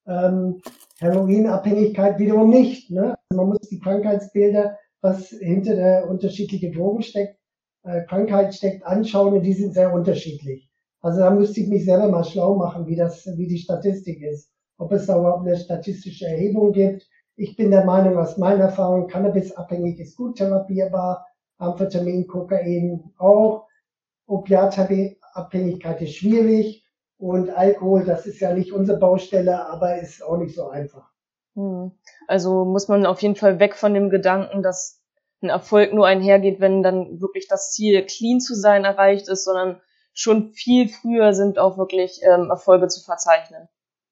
ähm, 0.06 0.60
Heroinabhängigkeit 0.98 2.18
wiederum 2.18 2.50
nicht. 2.50 2.90
Ne? 2.90 3.14
Also 3.30 3.42
man 3.42 3.48
muss 3.48 3.68
die 3.68 3.78
Krankheitsbilder, 3.78 4.78
was 5.00 5.28
hinter 5.28 5.76
der 5.76 6.08
unterschiedlichen 6.08 6.72
Drogen 6.72 7.02
steckt, 7.02 7.38
äh, 7.84 8.04
Krankheit 8.04 8.54
steckt, 8.54 8.84
anschauen 8.84 9.34
und 9.34 9.42
die 9.42 9.52
sind 9.52 9.74
sehr 9.74 9.92
unterschiedlich. 9.92 10.68
Also 11.00 11.20
da 11.20 11.30
müsste 11.30 11.60
ich 11.60 11.68
mich 11.68 11.84
selber 11.84 12.08
mal 12.08 12.24
schlau 12.24 12.54
machen, 12.56 12.86
wie 12.86 12.96
das, 12.96 13.26
wie 13.36 13.48
die 13.48 13.58
Statistik 13.58 14.22
ist. 14.22 14.50
Ob 14.78 14.92
es 14.92 15.06
da 15.06 15.18
überhaupt 15.18 15.46
eine 15.46 15.56
statistische 15.56 16.26
Erhebung 16.26 16.72
gibt, 16.72 17.08
ich 17.36 17.56
bin 17.56 17.70
der 17.70 17.84
Meinung, 17.84 18.18
aus 18.18 18.36
meiner 18.36 18.64
Erfahrung, 18.64 19.08
Cannabisabhängig 19.08 19.98
ist 20.00 20.16
gut 20.16 20.36
therapierbar, 20.36 21.26
Amphetamin, 21.58 22.26
Kokain 22.26 23.12
auch. 23.18 23.68
Opiatabhängigkeit 24.26 26.00
ist 26.00 26.16
schwierig 26.16 26.84
und 27.18 27.50
Alkohol, 27.50 28.04
das 28.04 28.26
ist 28.26 28.40
ja 28.40 28.52
nicht 28.52 28.72
unsere 28.72 28.98
Baustelle, 28.98 29.66
aber 29.68 30.00
ist 30.00 30.22
auch 30.22 30.36
nicht 30.36 30.54
so 30.54 30.68
einfach. 30.68 31.10
Hm. 31.54 31.92
Also 32.28 32.64
muss 32.64 32.88
man 32.88 33.04
auf 33.06 33.20
jeden 33.20 33.36
Fall 33.36 33.58
weg 33.58 33.76
von 33.76 33.94
dem 33.94 34.10
Gedanken, 34.10 34.62
dass 34.62 35.00
ein 35.42 35.48
Erfolg 35.48 35.92
nur 35.92 36.06
einhergeht, 36.06 36.60
wenn 36.60 36.82
dann 36.82 37.20
wirklich 37.20 37.48
das 37.48 37.72
Ziel, 37.72 38.06
clean 38.06 38.40
zu 38.40 38.54
sein, 38.54 38.84
erreicht 38.84 39.28
ist, 39.28 39.44
sondern 39.44 39.80
schon 40.14 40.52
viel 40.52 40.88
früher 40.88 41.34
sind 41.34 41.58
auch 41.58 41.78
wirklich 41.78 42.20
ähm, 42.22 42.50
Erfolge 42.50 42.88
zu 42.88 43.02
verzeichnen. 43.02 43.68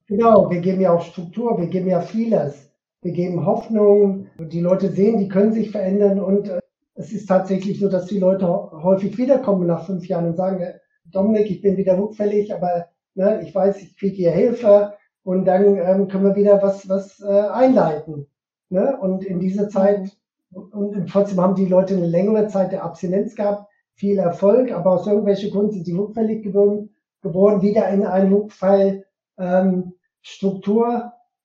Genau, 0.06 0.50
wir 0.50 0.60
geben 0.60 0.80
ja 0.80 0.92
auch 0.92 1.02
Struktur, 1.02 1.58
wir 1.58 1.68
geben 1.68 1.88
ja 1.88 2.00
vieles 2.00 2.69
wir 3.02 3.12
geben 3.12 3.46
Hoffnung, 3.46 4.26
die 4.38 4.60
Leute 4.60 4.90
sehen, 4.90 5.18
die 5.18 5.28
können 5.28 5.52
sich 5.52 5.70
verändern 5.70 6.20
und 6.20 6.48
äh, 6.48 6.60
es 6.94 7.12
ist 7.12 7.26
tatsächlich 7.26 7.78
so, 7.80 7.88
dass 7.88 8.06
die 8.06 8.18
Leute 8.18 8.46
häufig 8.46 9.16
wiederkommen 9.16 9.66
nach 9.66 9.86
fünf 9.86 10.06
Jahren 10.06 10.26
und 10.26 10.36
sagen, 10.36 10.60
äh, 10.60 10.74
Dominik, 11.06 11.50
ich 11.50 11.62
bin 11.62 11.76
wieder 11.76 11.98
rückfällig, 11.98 12.54
aber 12.54 12.88
ne, 13.14 13.40
ich 13.42 13.54
weiß, 13.54 13.80
ich 13.80 13.96
kriege 13.96 14.16
hier 14.16 14.32
Hilfe 14.32 14.94
und 15.22 15.46
dann 15.46 15.76
ähm, 15.76 16.08
können 16.08 16.24
wir 16.24 16.36
wieder 16.36 16.62
was, 16.62 16.88
was 16.88 17.20
äh, 17.20 17.26
einleiten. 17.26 18.26
Ne? 18.68 18.98
Und 19.00 19.24
in 19.24 19.40
dieser 19.40 19.68
Zeit, 19.68 20.16
und 20.52 21.08
trotzdem 21.08 21.40
haben 21.40 21.54
die 21.54 21.66
Leute 21.66 21.94
eine 21.94 22.06
längere 22.06 22.48
Zeit 22.48 22.72
der 22.72 22.84
Abstinenz 22.84 23.34
gehabt, 23.34 23.66
viel 23.94 24.18
Erfolg, 24.18 24.72
aber 24.72 24.92
aus 24.92 25.06
irgendwelchen 25.06 25.50
Gründen 25.50 25.72
sind 25.72 25.86
sie 25.86 25.94
rückfällig 25.94 26.42
geworden, 26.42 26.90
geworden 27.22 27.62
wieder 27.62 27.88
in 27.88 28.04
eine 28.04 28.30
Rückfallstruktur. 28.30 29.04
Ähm, 29.38 29.92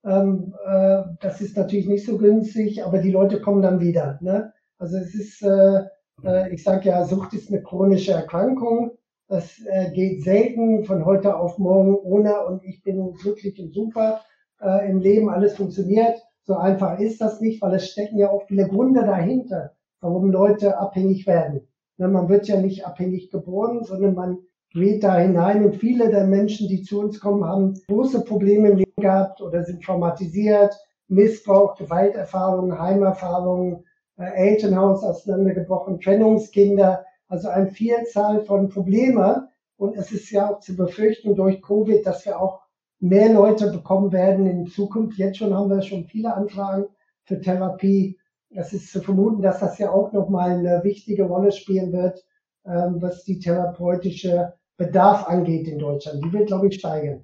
ähm, 0.06 0.54
äh, 0.66 1.04
das 1.20 1.42
ist 1.42 1.58
natürlich 1.58 1.88
nicht 1.88 2.06
so 2.06 2.18
günstig, 2.18 2.84
aber 2.84 3.00
die 3.00 3.12
Leute 3.12 3.42
kommen 3.42 3.62
dann 3.62 3.80
wieder. 3.80 4.20
Ne? 4.22 4.54
Also 4.78 4.98
es 4.98 5.16
ist, 5.16 5.42
äh, 5.42 5.84
äh, 6.24 6.54
ich 6.54 6.64
sage 6.64 6.90
ja, 6.90 7.06
Sucht 7.06 7.34
ist 7.34 7.50
eine 7.50 7.62
chronische 7.62 8.14
Erkrankung. 8.14 8.92
Das 9.28 9.60
äh, 9.66 9.92
geht 9.92 10.24
selten 10.24 10.84
von 10.84 11.04
heute 11.06 11.36
auf 11.36 11.58
morgen 11.58 11.96
ohne 11.96 12.46
und 12.46 12.64
ich 12.64 12.84
bin 12.84 13.14
glücklich 13.14 13.60
und 13.60 13.74
super 13.74 14.22
äh, 14.62 14.90
im 14.90 15.00
Leben, 15.00 15.30
alles 15.30 15.56
funktioniert. 15.56 16.22
So 16.44 16.56
einfach 16.56 17.00
ist 17.00 17.22
das 17.22 17.42
nicht, 17.42 17.62
weil 17.62 17.74
es 17.74 17.90
stecken 17.90 18.20
ja 18.20 18.30
auch 18.30 18.44
viele 18.44 18.68
Gründe 18.68 19.02
dahinter, 19.02 19.72
warum 20.00 20.32
Leute 20.32 20.78
abhängig 20.78 21.26
werden. 21.26 21.68
Ne, 21.98 22.08
man 22.08 22.30
wird 22.30 22.48
ja 22.48 22.58
nicht 22.58 22.86
abhängig 22.86 23.32
geboren, 23.32 23.84
sondern 23.84 24.14
man 24.14 24.38
geht 24.76 25.06
da 25.06 25.18
hinein 25.18 25.64
und 25.64 25.78
viele 25.78 26.10
der 26.10 26.28
Menschen, 26.28 26.68
die 26.68 26.82
zu 26.82 27.00
uns 27.00 27.20
kommen, 27.20 27.46
haben 27.46 27.80
große 27.88 28.26
Probleme 28.26 28.70
im 28.70 28.78
Leben 28.78 29.02
gehabt 29.02 29.42
oder 29.42 29.64
sind 29.64 29.82
traumatisiert 29.82 30.76
Missbrauch, 31.08 31.78
Gewalterfahrungen, 31.78 32.78
Heimerfahrungen, 32.78 33.86
äh, 34.18 34.50
Elternhaus 34.50 35.02
auseinandergebrochen, 35.02 36.02
Trennungskinder, 36.02 37.06
also 37.30 37.48
eine 37.48 37.72
Vielzahl 37.72 38.42
von 38.42 38.68
Problemen. 38.70 39.48
Und 39.78 39.96
es 39.96 40.12
ist 40.12 40.30
ja 40.32 40.50
auch 40.50 40.60
zu 40.60 40.76
befürchten 40.76 41.36
durch 41.36 41.62
Covid, 41.62 42.06
dass 42.06 42.26
wir 42.26 42.40
auch 42.40 42.62
mehr 43.00 43.32
Leute 43.32 43.72
bekommen 43.72 44.12
werden 44.12 44.46
in 44.46 44.68
Zukunft. 44.68 45.18
Jetzt 45.18 45.38
schon 45.38 45.54
haben 45.54 45.70
wir 45.70 45.82
schon 45.84 46.06
viele 46.06 46.34
Anfragen 46.34 46.86
für 47.24 47.40
Therapie. 47.40 48.20
Es 48.50 48.74
ist 48.74 48.92
zu 48.92 49.02
vermuten, 49.02 49.42
dass 49.42 49.60
das 49.60 49.78
ja 49.78 49.92
auch 49.92 50.12
nochmal 50.12 50.52
eine 50.52 50.84
wichtige 50.84 51.24
Rolle 51.24 51.52
spielen 51.52 51.94
wird, 51.94 52.26
ähm, 52.66 53.02
was 53.02 53.24
die 53.24 53.40
therapeutische 53.40 54.54
Bedarf 54.78 55.28
angeht 55.28 55.68
in 55.68 55.80
Deutschland. 55.80 56.24
Die 56.24 56.34
wird, 56.34 56.48
glaube 56.48 56.68
ich, 56.68 56.76
steigen. 56.76 57.24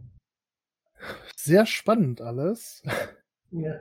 Sehr 1.36 1.66
spannend 1.66 2.22
alles. 2.22 2.84
Ja. 3.52 3.74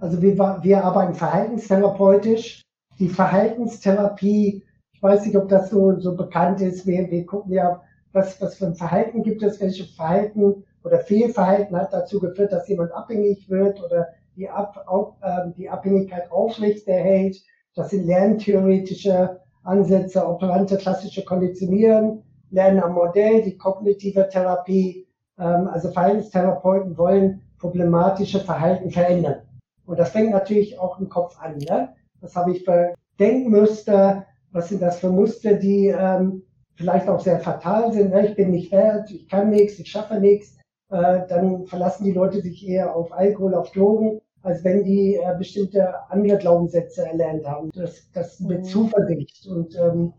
Also 0.00 0.20
wir, 0.20 0.36
wir 0.36 0.84
arbeiten 0.84 1.14
verhaltenstherapeutisch. 1.14 2.62
Die 2.98 3.08
Verhaltenstherapie, 3.08 4.64
ich 4.92 5.02
weiß 5.02 5.26
nicht, 5.26 5.36
ob 5.36 5.48
das 5.48 5.70
so, 5.70 5.98
so 6.00 6.16
bekannt 6.16 6.60
ist. 6.60 6.86
Wir, 6.86 7.10
wir 7.10 7.24
gucken 7.24 7.52
ja, 7.52 7.82
was, 8.12 8.40
was 8.40 8.56
für 8.56 8.66
ein 8.66 8.74
Verhalten 8.74 9.22
gibt 9.22 9.42
es, 9.42 9.60
welche 9.60 9.84
Verhalten 9.84 10.64
oder 10.84 10.98
Fehlverhalten 11.00 11.76
hat 11.76 11.92
dazu 11.92 12.20
geführt, 12.20 12.52
dass 12.52 12.68
jemand 12.68 12.92
abhängig 12.92 13.48
wird 13.48 13.80
oder 13.82 14.08
die, 14.36 14.48
Ab, 14.48 14.84
auf, 14.86 15.14
äh, 15.22 15.50
die 15.56 15.68
Abhängigkeit 15.68 16.30
aufrecht 16.30 16.88
erhält. 16.88 17.36
Das 17.74 17.90
sind 17.90 18.06
lerntheoretische 18.06 19.40
Ansätze, 19.62 20.26
operante 20.26 20.76
klassische 20.76 21.24
Konditionieren, 21.24 22.21
Lernen 22.52 22.82
am 22.82 22.92
Modell, 22.92 23.42
die 23.42 23.56
kognitive 23.56 24.28
Therapie. 24.28 25.08
Ähm, 25.38 25.68
also 25.68 25.90
Verhaltenstherapeuten 25.90 26.96
wollen 26.96 27.42
problematische 27.58 28.40
Verhalten 28.40 28.90
verändern. 28.90 29.42
Und 29.86 29.98
das 29.98 30.10
fängt 30.10 30.30
natürlich 30.30 30.78
auch 30.78 31.00
im 31.00 31.08
Kopf 31.08 31.40
an. 31.40 31.58
Ne? 31.58 31.94
Was 32.20 32.36
habe 32.36 32.52
ich 32.52 32.64
für 32.64 32.94
Denkmuster? 33.18 34.26
Was 34.52 34.68
sind 34.68 34.82
das 34.82 34.98
für 35.00 35.08
Muster, 35.08 35.54
die 35.54 35.86
ähm, 35.86 36.42
vielleicht 36.74 37.08
auch 37.08 37.20
sehr 37.20 37.40
fatal 37.40 37.92
sind? 37.92 38.10
Ne? 38.10 38.28
Ich 38.28 38.36
bin 38.36 38.50
nicht 38.50 38.70
wert, 38.70 39.10
ich 39.10 39.28
kann 39.28 39.50
nichts, 39.50 39.78
ich 39.78 39.90
schaffe 39.90 40.20
nichts. 40.20 40.58
Äh, 40.90 41.26
dann 41.28 41.66
verlassen 41.66 42.04
die 42.04 42.12
Leute 42.12 42.42
sich 42.42 42.68
eher 42.68 42.94
auf 42.94 43.12
Alkohol, 43.12 43.54
auf 43.54 43.70
Drogen, 43.72 44.20
als 44.42 44.62
wenn 44.62 44.84
die 44.84 45.16
äh, 45.16 45.34
bestimmte 45.38 46.10
andere 46.10 46.36
Glaubenssätze 46.36 47.06
erlernt 47.06 47.46
haben. 47.46 47.70
Das, 47.74 48.10
das 48.12 48.40
mit 48.40 48.58
mhm. 48.58 48.64
Zuversicht. 48.64 49.46
Und 49.46 49.74
ähm, 49.76 50.12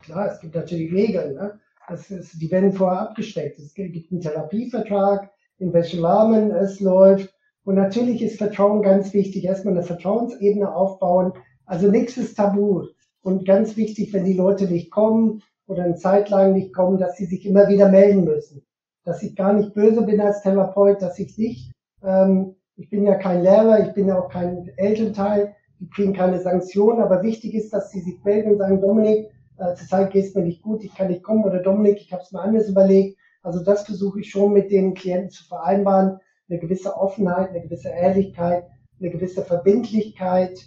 Klar, 0.00 0.32
es 0.32 0.40
gibt 0.40 0.56
natürlich 0.56 0.92
Regeln. 0.92 1.34
Ne? 1.34 1.60
Das 1.86 2.10
ist, 2.10 2.42
die 2.42 2.50
werden 2.50 2.72
vorher 2.72 3.02
abgesteckt. 3.02 3.60
Es 3.60 3.72
gibt 3.72 4.10
einen 4.10 4.20
Therapievertrag, 4.20 5.30
in 5.58 5.72
welchem 5.72 6.04
Rahmen 6.04 6.50
es 6.50 6.80
läuft. 6.80 7.32
Und 7.62 7.76
natürlich 7.76 8.20
ist 8.20 8.38
Vertrauen 8.38 8.82
ganz 8.82 9.14
wichtig. 9.14 9.44
Erstmal 9.44 9.74
eine 9.74 9.84
Vertrauensebene 9.84 10.74
aufbauen. 10.74 11.34
Also 11.66 11.88
nichts 11.88 12.16
ist 12.16 12.34
tabu. 12.34 12.88
Und 13.22 13.46
ganz 13.46 13.76
wichtig, 13.76 14.12
wenn 14.12 14.24
die 14.24 14.34
Leute 14.34 14.66
nicht 14.66 14.90
kommen 14.90 15.42
oder 15.66 15.84
eine 15.84 15.94
Zeit 15.94 16.28
lang 16.28 16.52
nicht 16.52 16.74
kommen, 16.74 16.98
dass 16.98 17.16
sie 17.16 17.26
sich 17.26 17.46
immer 17.46 17.68
wieder 17.68 17.88
melden 17.88 18.24
müssen. 18.24 18.66
Dass 19.04 19.22
ich 19.22 19.36
gar 19.36 19.52
nicht 19.52 19.74
böse 19.74 20.02
bin 20.02 20.20
als 20.20 20.42
Therapeut, 20.42 21.00
dass 21.00 21.18
ich 21.18 21.38
nicht, 21.38 21.72
ähm, 22.02 22.56
ich 22.76 22.90
bin 22.90 23.04
ja 23.04 23.14
kein 23.14 23.42
Lehrer, 23.42 23.86
ich 23.86 23.94
bin 23.94 24.08
ja 24.08 24.18
auch 24.18 24.28
kein 24.28 24.70
Elternteil, 24.76 25.54
die 25.78 25.88
kriegen 25.88 26.12
keine 26.12 26.40
Sanktionen, 26.40 27.00
aber 27.00 27.22
wichtig 27.22 27.54
ist, 27.54 27.72
dass 27.72 27.90
sie 27.90 28.00
sich 28.00 28.22
melden 28.24 28.52
und 28.52 28.58
sagen, 28.58 28.80
Dominik, 28.80 29.28
äh, 29.58 29.74
zurzeit 29.74 30.12
geht 30.12 30.26
es 30.26 30.34
mir 30.34 30.42
nicht 30.42 30.62
gut, 30.62 30.82
ich 30.84 30.94
kann 30.94 31.08
nicht 31.08 31.22
kommen 31.22 31.44
oder 31.44 31.60
Dominik, 31.60 32.00
ich 32.00 32.12
habe 32.12 32.22
es 32.22 32.32
mir 32.32 32.40
anders 32.40 32.68
überlegt. 32.68 33.18
Also 33.42 33.62
das 33.62 33.84
versuche 33.84 34.20
ich 34.20 34.30
schon 34.30 34.52
mit 34.52 34.70
den 34.70 34.94
Klienten 34.94 35.30
zu 35.30 35.44
vereinbaren, 35.44 36.18
eine 36.48 36.58
gewisse 36.58 36.96
Offenheit, 36.96 37.50
eine 37.50 37.62
gewisse 37.62 37.88
Ehrlichkeit, 37.88 38.64
eine 39.00 39.10
gewisse 39.10 39.42
Verbindlichkeit, 39.42 40.58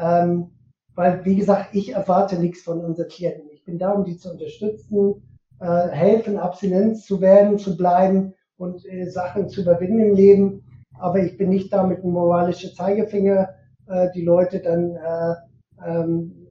ähm, 0.00 0.50
weil 1.00 1.24
wie 1.24 1.36
gesagt, 1.36 1.74
ich 1.74 1.94
erwarte 1.94 2.38
nichts 2.38 2.60
von 2.60 2.84
unseren 2.84 3.08
Klienten. 3.08 3.48
Ich 3.54 3.64
bin 3.64 3.78
da, 3.78 3.92
um 3.92 4.04
die 4.04 4.18
zu 4.18 4.30
unterstützen, 4.30 5.22
äh, 5.58 5.88
helfen, 5.88 6.36
Abstinenz 6.36 7.06
zu 7.06 7.22
werden, 7.22 7.58
zu 7.58 7.74
bleiben 7.74 8.34
und 8.58 8.84
äh, 8.84 9.08
Sachen 9.08 9.48
zu 9.48 9.62
überwinden 9.62 10.00
im 10.00 10.14
Leben. 10.14 10.62
Aber 10.98 11.20
ich 11.20 11.38
bin 11.38 11.48
nicht 11.48 11.72
da 11.72 11.84
mit 11.84 12.02
einem 12.02 12.12
moralischen 12.12 12.74
Zeigefinger, 12.74 13.48
äh, 13.86 14.08
die 14.14 14.26
Leute 14.26 14.60
dann 14.60 14.96
äh, 14.96 15.34
ähm, 15.86 16.48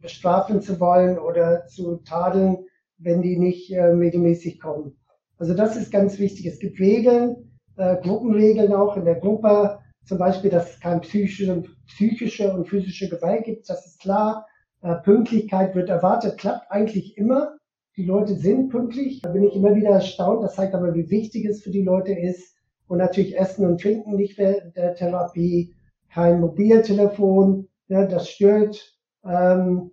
bestrafen 0.00 0.60
zu 0.60 0.80
wollen 0.80 1.16
oder 1.16 1.66
zu 1.66 1.98
tadeln, 1.98 2.58
wenn 2.98 3.22
die 3.22 3.36
nicht 3.36 3.70
äh, 3.70 3.84
regelmäßig 3.84 4.58
kommen. 4.58 4.96
Also 5.38 5.54
das 5.54 5.76
ist 5.76 5.92
ganz 5.92 6.18
wichtig. 6.18 6.46
Es 6.46 6.58
gibt 6.58 6.80
Regeln, 6.80 7.56
äh, 7.76 7.94
Gruppenregeln 8.02 8.74
auch 8.74 8.96
in 8.96 9.04
der 9.04 9.20
Gruppe, 9.20 9.78
zum 10.06 10.18
Beispiel, 10.18 10.50
dass 10.50 10.70
es 10.70 10.80
keine 10.80 11.00
psychische, 11.00 11.64
psychische 11.86 12.52
und 12.52 12.68
physische 12.68 13.08
Gewalt 13.08 13.44
gibt, 13.44 13.68
das 13.68 13.86
ist 13.86 14.00
klar. 14.00 14.46
Äh, 14.82 14.94
Pünktlichkeit 14.96 15.74
wird 15.74 15.88
erwartet, 15.88 16.38
klappt 16.38 16.70
eigentlich 16.70 17.16
immer. 17.18 17.56
Die 17.96 18.04
Leute 18.04 18.36
sind 18.36 18.68
pünktlich. 18.68 19.22
Da 19.22 19.30
bin 19.30 19.44
ich 19.44 19.54
immer 19.54 19.74
wieder 19.74 19.90
erstaunt. 19.90 20.44
Das 20.44 20.54
zeigt 20.54 20.74
aber, 20.74 20.94
wie 20.94 21.10
wichtig 21.10 21.44
es 21.46 21.62
für 21.62 21.70
die 21.70 21.82
Leute 21.82 22.12
ist. 22.12 22.54
Und 22.86 22.98
natürlich 22.98 23.36
Essen 23.36 23.66
und 23.66 23.80
Trinken 23.80 24.14
nicht 24.14 24.38
während 24.38 24.76
der 24.76 24.94
Therapie, 24.94 25.74
kein 26.08 26.40
Mobiltelefon, 26.40 27.68
ja, 27.88 28.06
das 28.06 28.28
stört. 28.28 28.96
Ähm, 29.24 29.90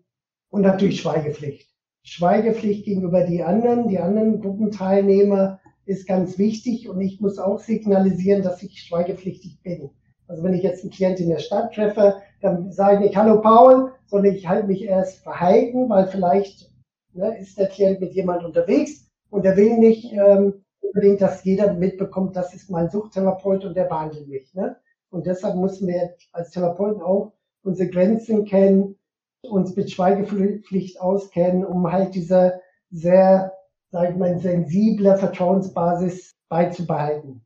und 0.50 0.62
natürlich 0.62 1.02
Schweigepflicht. 1.02 1.70
Schweigepflicht 2.04 2.86
gegenüber 2.86 3.24
die 3.24 3.42
anderen, 3.42 3.88
die 3.88 3.98
anderen 3.98 4.42
Gruppenteilnehmer 4.42 5.60
ist 5.86 6.08
ganz 6.08 6.38
wichtig 6.38 6.88
und 6.88 7.02
ich 7.02 7.20
muss 7.20 7.40
auch 7.40 7.60
signalisieren, 7.60 8.44
dass 8.44 8.62
ich 8.62 8.82
schweigepflichtig 8.82 9.62
bin. 9.64 9.90
Also 10.28 10.44
wenn 10.44 10.54
ich 10.54 10.64
jetzt 10.64 10.84
einen 10.84 10.92
Klient 10.92 11.20
in 11.20 11.30
der 11.30 11.40
Stadt 11.40 11.74
treffe, 11.74 12.22
dann 12.42 12.72
sage 12.72 12.96
ich 12.96 13.02
nicht 13.02 13.18
Hallo 13.18 13.42
Paul, 13.42 13.92
sondern 14.06 14.34
ich 14.34 14.48
halte 14.48 14.68
mich 14.68 14.84
erst 14.84 15.24
verhalten, 15.24 15.90
weil 15.90 16.08
vielleicht 16.08 16.72
ne, 17.14 17.38
ist 17.38 17.58
der 17.58 17.68
Klient 17.68 18.00
mit 18.00 18.14
jemand 18.14 18.44
unterwegs 18.44 19.10
und 19.30 19.46
er 19.46 19.58
will 19.58 19.78
nicht 19.78 20.14
ähm, 20.14 20.64
unbedingt, 20.82 21.22
dass 21.22 21.44
jeder 21.44 21.74
mitbekommt, 21.74 22.36
das 22.36 22.54
ist 22.54 22.70
mein 22.70 22.90
Suchttherapeut 22.90 23.66
und 23.66 23.76
der 23.76 23.86
behandelt 23.86 24.28
mich. 24.28 24.54
Ne? 24.54 24.78
Und 25.10 25.26
deshalb 25.26 25.56
müssen 25.56 25.88
wir 25.88 26.16
als 26.32 26.52
Therapeuten 26.52 27.02
auch 27.02 27.34
unsere 27.64 27.90
Grenzen 27.90 28.46
kennen, 28.46 28.98
uns 29.42 29.76
mit 29.76 29.92
Schweigepflicht 29.92 31.00
auskennen, 31.02 31.66
um 31.66 31.92
halt 31.92 32.16
diese 32.16 32.62
sehr, 32.92 33.54
sag 33.92 34.12
ich 34.12 34.16
mal, 34.16 34.38
sensible 34.40 35.18
Vertrauensbasis 35.18 36.36
beizubehalten. 36.50 37.46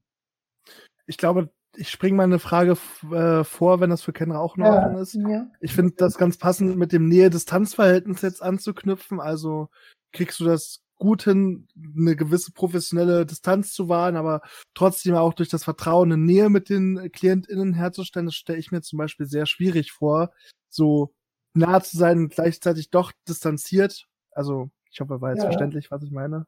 Ich 1.08 1.18
glaube, 1.18 1.50
ich 1.78 1.90
springe 1.90 2.18
mal 2.18 2.24
eine 2.24 2.40
Frage 2.40 2.78
äh, 3.12 3.44
vor, 3.44 3.80
wenn 3.80 3.90
das 3.90 4.02
für 4.02 4.14
Kenner 4.14 4.40
auch 4.40 4.58
in 4.58 4.64
Ordnung 4.64 4.96
ja. 4.96 5.02
ist. 5.02 5.14
Ja. 5.14 5.48
Ich 5.62 5.74
finde 5.74 5.94
das 5.96 6.18
ganz 6.18 6.38
passend, 6.38 6.78
mit 6.78 6.92
dem 6.92 7.08
Nähe-Distanz-Verhältnis 7.08 8.22
jetzt 8.22 8.42
anzuknüpfen. 8.42 9.20
Also 9.20 9.70
kriegst 10.12 10.40
du 10.40 10.46
das 10.46 10.82
gut 10.96 11.24
hin, 11.24 11.68
eine 11.96 12.16
gewisse 12.16 12.52
professionelle 12.52 13.26
Distanz 13.26 13.74
zu 13.74 13.88
wahren, 13.88 14.16
aber 14.16 14.42
trotzdem 14.74 15.16
auch 15.16 15.34
durch 15.34 15.50
das 15.50 15.64
Vertrauen 15.64 16.12
eine 16.12 16.22
Nähe 16.22 16.50
mit 16.50 16.70
den 16.70 17.12
KlientInnen 17.12 17.74
herzustellen. 17.74 18.26
Das 18.26 18.36
stelle 18.36 18.60
ich 18.60 18.72
mir 18.72 18.82
zum 18.82 18.98
Beispiel 18.98 19.28
sehr 19.28 19.46
schwierig 19.46 19.92
vor, 19.92 20.32
so 20.70 21.14
nah 21.54 21.82
zu 21.82 21.98
sein 21.98 22.18
und 22.18 22.34
gleichzeitig 22.34 22.90
doch 22.90 23.12
distanziert. 23.28 24.06
Also, 24.32 24.70
ich 24.92 25.00
hoffe, 25.00 25.22
war 25.22 25.32
jetzt 25.32 25.44
ja. 25.44 25.46
verständlich, 25.46 25.92
was 25.92 26.04
ich 26.04 26.12
meine. 26.12 26.46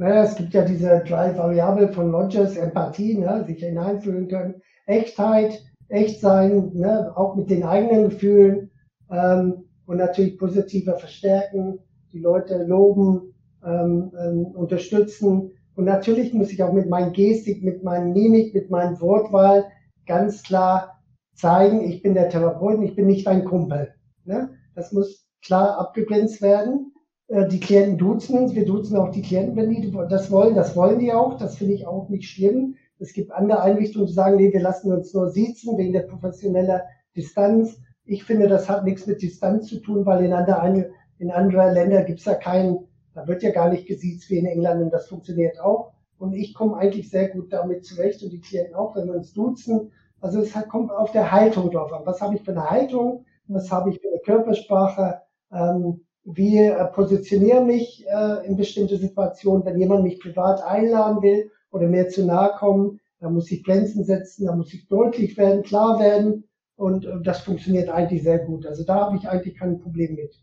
Naja, 0.00 0.22
es 0.24 0.34
gibt 0.34 0.54
ja 0.54 0.64
diese 0.64 1.04
drei 1.06 1.36
Variablen 1.36 1.92
von 1.92 2.14
Rogers, 2.14 2.56
Empathie, 2.56 3.18
ne, 3.18 3.44
sich 3.46 3.58
hineinfühlen 3.58 4.28
können, 4.28 4.62
Echtheit, 4.86 5.62
echt 5.88 6.22
sein, 6.22 6.70
ne, 6.72 7.12
auch 7.14 7.36
mit 7.36 7.50
den 7.50 7.64
eigenen 7.64 8.08
Gefühlen 8.08 8.70
ähm, 9.10 9.64
und 9.84 9.98
natürlich 9.98 10.38
positiver 10.38 10.96
verstärken, 10.96 11.80
die 12.14 12.18
Leute 12.18 12.64
loben, 12.64 13.34
ähm, 13.62 14.10
ähm, 14.18 14.46
unterstützen. 14.54 15.50
Und 15.74 15.84
natürlich 15.84 16.32
muss 16.32 16.50
ich 16.50 16.62
auch 16.62 16.72
mit 16.72 16.88
meinen 16.88 17.12
Gestik, 17.12 17.62
mit 17.62 17.84
meinen 17.84 18.14
Mimik, 18.14 18.54
mit 18.54 18.70
meinen 18.70 18.98
Wortwahl 19.02 19.66
ganz 20.06 20.42
klar 20.42 20.98
zeigen, 21.34 21.84
ich 21.84 22.00
bin 22.02 22.14
der 22.14 22.30
Therapeut, 22.30 22.82
ich 22.82 22.96
bin 22.96 23.06
nicht 23.06 23.26
dein 23.26 23.44
Kumpel. 23.44 23.92
Ne? 24.24 24.48
Das 24.74 24.92
muss 24.92 25.28
klar 25.44 25.78
abgegrenzt 25.78 26.40
werden. 26.40 26.94
Äh, 27.30 27.48
die 27.48 27.60
Klienten 27.60 27.96
duzen 27.96 28.38
uns, 28.38 28.54
wir 28.54 28.64
duzen 28.64 28.96
auch 28.96 29.10
die 29.10 29.22
Klienten, 29.22 29.56
wenn 29.56 29.70
die 29.70 29.90
das 30.08 30.30
wollen. 30.30 30.54
Das 30.54 30.76
wollen 30.76 30.98
die 30.98 31.12
auch, 31.12 31.38
das 31.38 31.56
finde 31.56 31.74
ich 31.74 31.86
auch 31.86 32.08
nicht 32.08 32.28
schlimm. 32.28 32.76
Es 32.98 33.12
gibt 33.12 33.32
andere 33.32 33.62
Einrichtungen, 33.62 34.08
die 34.08 34.12
sagen, 34.12 34.36
nee, 34.36 34.52
wir 34.52 34.60
lassen 34.60 34.92
uns 34.92 35.14
nur 35.14 35.30
siezen 35.30 35.78
wegen 35.78 35.92
der 35.92 36.00
professionellen 36.00 36.82
Distanz. 37.16 37.80
Ich 38.04 38.24
finde, 38.24 38.48
das 38.48 38.68
hat 38.68 38.84
nichts 38.84 39.06
mit 39.06 39.22
Distanz 39.22 39.68
zu 39.68 39.80
tun, 39.80 40.04
weil 40.04 40.24
in, 40.24 40.32
andere, 40.32 40.90
in 41.18 41.30
anderen 41.30 41.72
Ländern 41.72 42.04
gibt 42.04 42.18
es 42.18 42.24
ja 42.26 42.34
keinen, 42.34 42.80
da 43.14 43.26
wird 43.26 43.42
ja 43.42 43.50
gar 43.52 43.70
nicht 43.70 43.86
gesiezt 43.86 44.28
wie 44.28 44.38
in 44.38 44.46
England 44.46 44.82
und 44.82 44.92
das 44.92 45.08
funktioniert 45.08 45.60
auch. 45.60 45.92
Und 46.18 46.34
ich 46.34 46.52
komme 46.52 46.76
eigentlich 46.76 47.08
sehr 47.08 47.28
gut 47.28 47.52
damit 47.52 47.84
zurecht 47.84 48.22
und 48.22 48.30
die 48.30 48.40
Klienten 48.40 48.74
auch, 48.74 48.94
wenn 48.96 49.06
wir 49.06 49.14
uns 49.14 49.32
duzen. 49.32 49.92
Also 50.20 50.40
es 50.40 50.52
kommt 50.68 50.90
auf 50.90 51.12
der 51.12 51.32
Haltung 51.32 51.70
drauf 51.70 51.92
an. 51.92 52.02
Was 52.04 52.20
habe 52.20 52.34
ich 52.34 52.42
für 52.42 52.50
eine 52.50 52.68
Haltung? 52.68 53.24
Was 53.46 53.70
habe 53.70 53.90
ich 53.90 54.00
für 54.00 54.08
eine 54.08 54.20
Körpersprache? 54.20 55.22
Ähm, 55.50 56.02
wie 56.24 56.58
äh, 56.58 56.84
positioniere 56.86 57.64
mich 57.64 58.04
äh, 58.06 58.46
in 58.46 58.56
bestimmte 58.56 58.96
Situationen, 58.96 59.64
wenn 59.64 59.78
jemand 59.78 60.04
mich 60.04 60.20
privat 60.20 60.62
einladen 60.62 61.22
will 61.22 61.50
oder 61.70 61.86
mir 61.86 62.08
zu 62.08 62.24
nahe 62.24 62.52
kommen, 62.58 63.00
da 63.20 63.28
muss 63.30 63.50
ich 63.50 63.64
Grenzen 63.64 64.04
setzen, 64.04 64.46
da 64.46 64.54
muss 64.54 64.72
ich 64.72 64.88
deutlich 64.88 65.36
werden, 65.36 65.62
klar 65.62 65.98
werden 65.98 66.44
und 66.76 67.04
äh, 67.04 67.20
das 67.22 67.40
funktioniert 67.40 67.88
eigentlich 67.88 68.22
sehr 68.22 68.40
gut. 68.40 68.66
Also 68.66 68.84
da 68.84 69.06
habe 69.06 69.16
ich 69.16 69.28
eigentlich 69.28 69.58
kein 69.58 69.78
Problem 69.78 70.14
mit. 70.14 70.34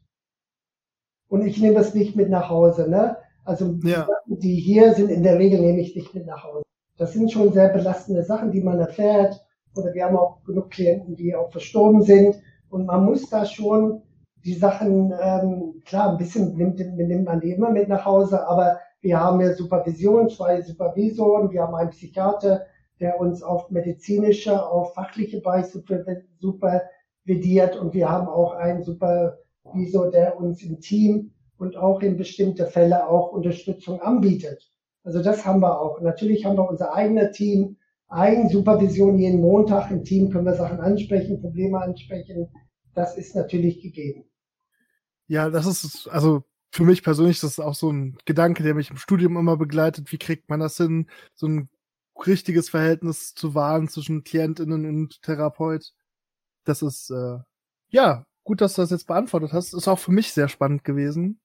Und 1.29 1.45
ich 1.45 1.59
nehme 1.59 1.79
es 1.79 1.93
nicht 1.93 2.15
mit 2.15 2.29
nach 2.29 2.49
Hause. 2.49 2.89
Ne? 2.89 3.17
Also 3.43 3.77
ja. 3.83 4.07
die, 4.27 4.37
die 4.37 4.55
hier 4.55 4.93
sind, 4.93 5.09
in 5.09 5.23
der 5.23 5.39
Regel 5.39 5.59
nehme 5.59 5.81
ich 5.81 5.95
nicht 5.95 6.13
mit 6.13 6.25
nach 6.25 6.43
Hause. 6.43 6.63
Das 6.97 7.13
sind 7.13 7.31
schon 7.31 7.53
sehr 7.53 7.69
belastende 7.69 8.23
Sachen, 8.23 8.51
die 8.51 8.61
man 8.61 8.79
erfährt. 8.79 9.43
Oder 9.75 9.93
wir 9.93 10.05
haben 10.05 10.17
auch 10.17 10.43
genug 10.43 10.71
Klienten, 10.71 11.15
die 11.15 11.35
auch 11.35 11.51
verstorben 11.51 12.01
sind. 12.01 12.41
Und 12.69 12.85
man 12.85 13.05
muss 13.05 13.29
da 13.29 13.45
schon 13.45 14.01
die 14.43 14.53
Sachen, 14.53 15.13
ähm, 15.19 15.81
klar, 15.85 16.11
ein 16.11 16.17
bisschen 16.17 16.55
nimmt, 16.55 16.79
nimmt 16.79 17.25
man 17.25 17.41
die 17.41 17.51
immer 17.51 17.69
mit 17.69 17.89
nach 17.89 18.05
Hause, 18.05 18.47
aber 18.47 18.79
wir 19.01 19.19
haben 19.19 19.41
ja 19.41 19.53
Supervision, 19.53 20.29
zwei 20.29 20.61
Supervisoren, 20.61 21.51
wir 21.51 21.63
haben 21.63 21.75
einen 21.75 21.91
Psychiater, 21.91 22.65
der 22.99 23.19
uns 23.19 23.43
auf 23.43 23.69
medizinische, 23.69 24.65
auf 24.65 24.93
fachliche 24.93 25.43
Weise 25.45 25.83
supervidiert 26.39 27.75
und 27.75 27.93
wir 27.93 28.09
haben 28.09 28.27
auch 28.27 28.53
einen 28.53 28.83
Supervisor, 28.83 30.11
der 30.11 30.37
uns 30.39 30.63
im 30.63 30.79
Team 30.79 31.31
und 31.57 31.77
auch 31.77 32.01
in 32.01 32.17
bestimmte 32.17 32.65
Fälle 32.65 33.07
auch 33.07 33.31
Unterstützung 33.31 34.01
anbietet. 34.01 34.71
Also 35.03 35.21
das 35.21 35.45
haben 35.45 35.61
wir 35.61 35.79
auch. 35.79 36.01
Natürlich 36.01 36.45
haben 36.45 36.57
wir 36.57 36.69
unser 36.69 36.93
eigenes 36.93 37.31
Team, 37.31 37.77
Eigensupervision 38.09 39.17
jeden 39.17 39.41
Montag 39.41 39.91
im 39.91 40.03
Team 40.03 40.29
können 40.29 40.45
wir 40.45 40.53
Sachen 40.53 40.79
ansprechen, 40.79 41.41
Probleme 41.41 41.79
ansprechen. 41.79 42.47
Das 42.97 43.15
ist 43.15 43.35
natürlich 43.35 43.79
gegeben. 43.83 44.23
Ja, 45.27 45.51
das 45.51 45.67
ist, 45.67 46.07
also 46.07 46.43
für 46.71 46.83
mich 46.83 47.03
persönlich, 47.03 47.39
das 47.39 47.51
ist 47.51 47.59
auch 47.59 47.75
so 47.75 47.91
ein 47.91 48.17
Gedanke, 48.25 48.63
der 48.63 48.73
mich 48.73 48.89
im 48.89 48.97
Studium 48.97 49.37
immer 49.37 49.55
begleitet. 49.55 50.11
Wie 50.11 50.17
kriegt 50.17 50.49
man 50.49 50.59
das 50.59 50.77
hin, 50.77 51.07
so 51.35 51.47
ein 51.47 51.69
richtiges 52.25 52.71
Verhältnis 52.71 53.35
zu 53.35 53.53
wahren 53.53 53.87
zwischen 53.87 54.23
KlientInnen 54.23 54.87
und 54.87 55.21
Therapeut? 55.21 55.93
Das 56.63 56.81
ist, 56.81 57.11
äh, 57.11 57.37
ja, 57.89 58.25
gut, 58.43 58.61
dass 58.61 58.73
du 58.73 58.81
das 58.81 58.89
jetzt 58.89 59.05
beantwortet 59.05 59.53
hast. 59.53 59.75
Ist 59.75 59.87
auch 59.87 59.99
für 59.99 60.11
mich 60.11 60.33
sehr 60.33 60.47
spannend 60.47 60.83
gewesen. 60.83 61.39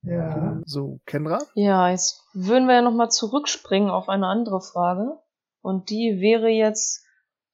Ja. 0.00 0.58
So, 0.64 1.00
Kendra? 1.04 1.38
Ja, 1.54 1.90
jetzt 1.90 2.24
würden 2.32 2.66
wir 2.66 2.76
ja 2.76 2.82
nochmal 2.82 3.10
zurückspringen 3.10 3.90
auf 3.90 4.08
eine 4.08 4.26
andere 4.26 4.62
Frage. 4.62 5.18
Und 5.60 5.90
die 5.90 6.16
wäre 6.18 6.48
jetzt, 6.48 7.04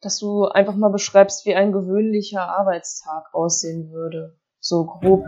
dass 0.01 0.19
du 0.19 0.45
einfach 0.45 0.77
mal 0.77 0.91
beschreibst, 0.91 1.47
wie 1.47 1.55
ein 1.55 1.73
gewöhnlicher 1.73 2.43
Arbeitstag 2.43 3.33
aussehen 3.33 3.91
würde. 3.91 4.37
So 4.61 4.85
grob, 4.87 5.25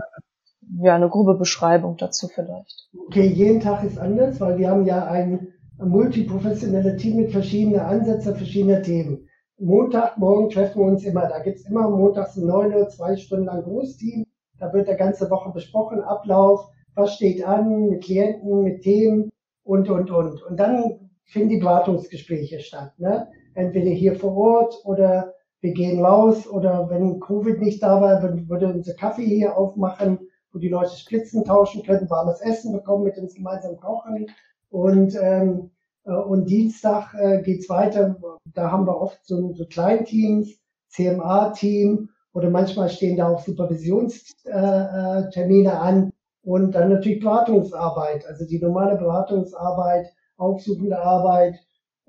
ja, 0.82 0.94
eine 0.94 1.08
grobe 1.08 1.34
Beschreibung 1.34 1.96
dazu 1.96 2.28
vielleicht. 2.28 2.88
Okay, 3.06 3.26
jeden 3.26 3.60
Tag 3.60 3.84
ist 3.84 3.98
anders, 3.98 4.40
weil 4.40 4.58
wir 4.58 4.70
haben 4.70 4.86
ja 4.86 5.06
ein, 5.06 5.48
multiprofessionelles 5.82 7.00
Team 7.00 7.16
mit 7.16 7.32
verschiedenen 7.32 7.80
Ansätzen, 7.80 8.36
verschiedenen 8.36 8.82
Themen. 8.82 9.28
Montagmorgen 9.58 10.50
treffen 10.50 10.80
wir 10.80 10.86
uns 10.86 11.04
immer, 11.04 11.26
da 11.26 11.38
gibt's 11.38 11.66
immer 11.66 11.88
montags 11.88 12.36
um 12.36 12.46
9 12.46 12.74
Uhr, 12.74 12.88
zwei 12.88 13.16
Stunden 13.16 13.46
lang 13.46 13.62
Großteam. 13.62 14.26
Da 14.58 14.72
wird 14.74 14.88
der 14.88 14.96
ganze 14.96 15.30
Woche 15.30 15.50
besprochen, 15.52 16.02
Ablauf, 16.02 16.68
was 16.94 17.14
steht 17.14 17.44
an, 17.46 17.88
mit 17.88 18.04
Klienten, 18.04 18.62
mit 18.62 18.82
Themen 18.82 19.30
und, 19.64 19.88
und, 19.88 20.10
und. 20.10 20.42
Und 20.42 20.56
dann 20.58 21.10
finden 21.24 21.48
die 21.48 21.58
Beratungsgespräche 21.58 22.60
statt. 22.60 22.92
Ne? 22.98 23.28
Entweder 23.54 23.90
hier 23.90 24.14
vor 24.14 24.36
Ort 24.36 24.80
oder 24.84 25.34
wir 25.60 25.72
gehen 25.72 26.04
raus 26.04 26.48
oder 26.48 26.88
wenn 26.88 27.20
Covid 27.20 27.60
nicht 27.60 27.82
da 27.82 28.00
war, 28.00 28.22
würde 28.48 28.68
unser 28.68 28.94
Kaffee 28.94 29.26
hier 29.26 29.56
aufmachen, 29.56 30.18
wo 30.52 30.58
die 30.58 30.68
Leute 30.68 30.96
Spritzen 30.96 31.44
tauschen 31.44 31.82
können, 31.82 32.08
warmes 32.08 32.40
Essen 32.40 32.72
bekommen, 32.72 33.04
mit 33.04 33.18
uns 33.18 33.34
gemeinsam 33.34 33.76
kochen. 33.76 34.28
Und, 34.70 35.14
ähm, 35.20 35.70
äh, 36.04 36.12
und 36.12 36.48
Dienstag 36.48 37.14
äh, 37.14 37.42
geht's 37.42 37.68
weiter. 37.68 38.16
Da 38.54 38.70
haben 38.70 38.86
wir 38.86 39.00
oft 39.00 39.18
so, 39.24 39.52
so 39.52 39.66
Kleinteams, 39.66 40.58
CMA-Team 40.88 42.08
oder 42.32 42.50
manchmal 42.50 42.88
stehen 42.88 43.16
da 43.16 43.28
auch 43.28 43.40
Supervisionstermine 43.40 45.68
äh, 45.68 45.72
an 45.72 46.12
und 46.42 46.74
dann 46.74 46.90
natürlich 46.90 47.20
Beratungsarbeit, 47.20 48.26
also 48.26 48.46
die 48.46 48.58
normale 48.58 48.96
Beratungsarbeit 48.96 50.12
aufsuchende 50.36 50.98
Arbeit. 50.98 51.60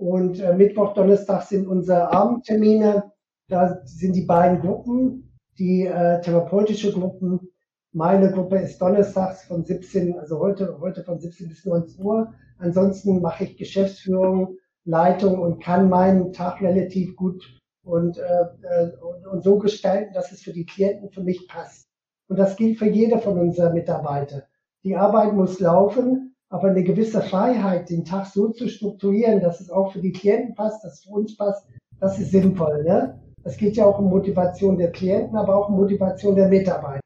Und 0.01 0.39
äh, 0.39 0.55
Mittwoch, 0.55 0.95
Donnerstag 0.95 1.43
sind 1.43 1.67
unsere 1.67 2.11
Abendtermine. 2.11 3.11
Da 3.47 3.81
sind 3.85 4.15
die 4.15 4.25
beiden 4.25 4.59
Gruppen, 4.59 5.37
die 5.59 5.85
äh, 5.85 6.19
therapeutische 6.21 6.91
Gruppen. 6.91 7.39
Meine 7.93 8.31
Gruppe 8.31 8.57
ist 8.57 8.81
donnerstags 8.81 9.43
von 9.43 9.63
17, 9.63 10.17
also 10.17 10.39
heute, 10.39 10.79
heute 10.81 11.03
von 11.03 11.19
17 11.19 11.49
bis 11.49 11.65
19 11.65 12.03
Uhr. 12.03 12.33
Ansonsten 12.57 13.21
mache 13.21 13.43
ich 13.43 13.57
Geschäftsführung, 13.57 14.57
Leitung 14.85 15.37
und 15.37 15.61
kann 15.61 15.87
meinen 15.87 16.33
Tag 16.33 16.61
relativ 16.61 17.15
gut 17.15 17.59
und, 17.83 18.17
äh, 18.17 18.21
äh 18.23 18.91
und, 19.03 19.27
und 19.27 19.43
so 19.43 19.59
gestalten, 19.59 20.15
dass 20.15 20.31
es 20.31 20.41
für 20.41 20.53
die 20.53 20.65
Klienten 20.65 21.11
für 21.11 21.21
mich 21.21 21.47
passt. 21.47 21.85
Und 22.27 22.39
das 22.39 22.55
gilt 22.55 22.79
für 22.79 22.89
jede 22.89 23.19
von 23.19 23.37
unseren 23.37 23.75
Mitarbeitern. 23.75 24.41
Die 24.83 24.95
Arbeit 24.95 25.33
muss 25.33 25.59
laufen, 25.59 26.30
aber 26.51 26.67
eine 26.67 26.83
gewisse 26.83 27.21
Freiheit, 27.21 27.89
den 27.89 28.03
Tag 28.03 28.25
so 28.25 28.49
zu 28.49 28.67
strukturieren, 28.67 29.39
dass 29.39 29.61
es 29.61 29.71
auch 29.71 29.93
für 29.93 30.01
die 30.01 30.11
Klienten 30.11 30.53
passt, 30.53 30.83
dass 30.83 30.95
es 30.95 31.05
für 31.05 31.11
uns 31.11 31.37
passt, 31.37 31.65
das 32.01 32.19
ist 32.19 32.31
sinnvoll. 32.31 32.83
Ne? 32.83 33.19
Es 33.45 33.55
geht 33.55 33.77
ja 33.77 33.85
auch 33.85 33.99
um 33.99 34.09
Motivation 34.09 34.77
der 34.77 34.91
Klienten, 34.91 35.37
aber 35.37 35.55
auch 35.55 35.69
um 35.69 35.77
Motivation 35.77 36.35
der 36.35 36.49
Mitarbeiter. 36.49 36.99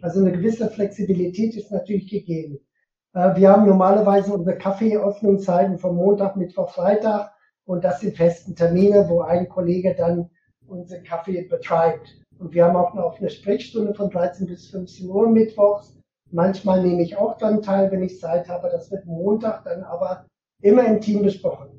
Also 0.00 0.20
eine 0.20 0.30
gewisse 0.30 0.70
Flexibilität 0.70 1.56
ist 1.56 1.72
natürlich 1.72 2.08
gegeben. 2.08 2.60
Äh, 3.14 3.34
wir 3.34 3.50
haben 3.50 3.66
normalerweise 3.66 4.32
unsere 4.32 4.56
Kaffeeöffnungszeiten 4.58 5.78
von 5.78 5.96
Montag, 5.96 6.36
Mittwoch, 6.36 6.70
Freitag 6.70 7.32
und 7.64 7.82
das 7.82 8.00
sind 8.00 8.16
festen 8.16 8.54
Termine, 8.54 9.08
wo 9.08 9.22
ein 9.22 9.48
Kollege 9.48 9.96
dann 9.96 10.30
unseren 10.68 11.02
Kaffee 11.02 11.42
betreibt. 11.42 12.16
Und 12.38 12.54
wir 12.54 12.64
haben 12.64 12.76
auch 12.76 13.18
eine 13.18 13.30
Sprechstunde 13.30 13.92
von 13.94 14.08
13 14.08 14.46
bis 14.46 14.70
15 14.70 15.08
Uhr 15.10 15.28
mittwochs 15.28 15.93
Manchmal 16.34 16.82
nehme 16.82 17.02
ich 17.02 17.16
auch 17.16 17.38
dann 17.38 17.62
teil, 17.62 17.92
wenn 17.92 18.02
ich 18.02 18.18
Zeit 18.18 18.48
habe. 18.48 18.68
Das 18.68 18.90
wird 18.90 19.06
Montag 19.06 19.62
dann 19.62 19.84
aber 19.84 20.26
immer 20.60 20.84
im 20.84 21.00
Team 21.00 21.22
besprochen. 21.22 21.78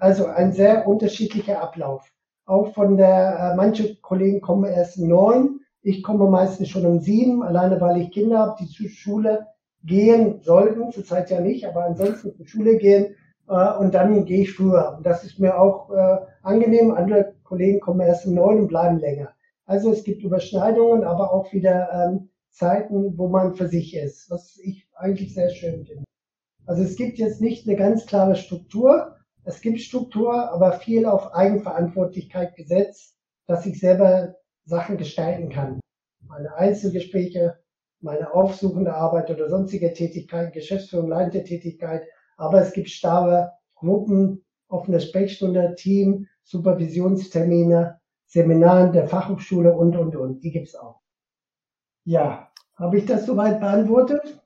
Also 0.00 0.26
ein 0.26 0.52
sehr 0.52 0.88
unterschiedlicher 0.88 1.62
Ablauf. 1.62 2.10
Auch 2.44 2.74
von 2.74 2.96
der, 2.96 3.52
äh, 3.52 3.54
manche 3.54 3.94
Kollegen 4.00 4.40
kommen 4.40 4.64
erst 4.64 4.98
um 4.98 5.06
neun. 5.06 5.60
Ich 5.82 6.02
komme 6.02 6.28
meistens 6.28 6.70
schon 6.70 6.84
um 6.84 6.98
sieben, 6.98 7.44
alleine 7.44 7.80
weil 7.80 8.00
ich 8.00 8.10
Kinder 8.10 8.40
habe, 8.40 8.56
die 8.58 8.66
zur 8.66 8.88
Schule 8.88 9.46
gehen 9.84 10.40
sollten, 10.42 10.90
zurzeit 10.90 11.30
ja 11.30 11.40
nicht, 11.40 11.64
aber 11.64 11.84
ansonsten 11.84 12.34
zur 12.34 12.48
Schule 12.48 12.78
gehen. 12.78 13.14
Äh, 13.48 13.76
und 13.78 13.94
dann 13.94 14.24
gehe 14.24 14.42
ich 14.42 14.54
früher. 14.54 14.96
Und 14.96 15.06
das 15.06 15.22
ist 15.22 15.38
mir 15.38 15.56
auch 15.56 15.90
äh, 15.90 16.16
angenehm. 16.42 16.90
Andere 16.90 17.34
Kollegen 17.44 17.78
kommen 17.78 18.00
erst 18.00 18.26
um 18.26 18.34
neun 18.34 18.62
und 18.62 18.66
bleiben 18.66 18.98
länger. 18.98 19.28
Also 19.66 19.92
es 19.92 20.02
gibt 20.02 20.24
Überschneidungen, 20.24 21.04
aber 21.04 21.32
auch 21.32 21.52
wieder 21.52 21.88
ähm, 21.92 22.28
Zeiten, 22.54 23.18
wo 23.18 23.28
man 23.28 23.54
für 23.54 23.68
sich 23.68 23.96
ist, 23.96 24.30
was 24.30 24.58
ich 24.62 24.88
eigentlich 24.94 25.34
sehr 25.34 25.50
schön 25.50 25.84
finde. 25.84 26.04
Also 26.66 26.82
es 26.82 26.96
gibt 26.96 27.18
jetzt 27.18 27.40
nicht 27.40 27.68
eine 27.68 27.76
ganz 27.76 28.06
klare 28.06 28.36
Struktur. 28.36 29.16
Es 29.42 29.60
gibt 29.60 29.80
Struktur, 29.80 30.50
aber 30.50 30.72
viel 30.72 31.04
auf 31.04 31.34
Eigenverantwortlichkeit 31.34 32.54
gesetzt, 32.54 33.16
dass 33.46 33.66
ich 33.66 33.78
selber 33.78 34.36
Sachen 34.64 34.96
gestalten 34.96 35.50
kann. 35.50 35.80
Meine 36.26 36.54
Einzelgespräche, 36.54 37.58
meine 38.00 38.32
aufsuchende 38.32 38.94
Arbeit 38.94 39.30
oder 39.30 39.48
sonstige 39.50 39.92
Tätigkeiten, 39.92 40.52
Geschäftsführung, 40.52 41.08
leitende 41.08 41.44
Tätigkeit. 41.44 42.04
Aber 42.36 42.62
es 42.62 42.72
gibt 42.72 42.88
starre 42.88 43.52
Gruppen, 43.74 44.44
offene 44.68 45.00
Sprechstunde, 45.00 45.74
Team, 45.76 46.28
Supervisionstermine, 46.44 48.00
Seminaren 48.26 48.92
der 48.92 49.08
Fachhochschule 49.08 49.74
und, 49.76 49.96
und, 49.96 50.16
und. 50.16 50.42
Die 50.42 50.50
gibt's 50.50 50.74
auch. 50.74 51.03
Ja, 52.04 52.50
habe 52.76 52.98
ich 52.98 53.06
das 53.06 53.26
soweit 53.26 53.60
beantwortet? 53.60 54.40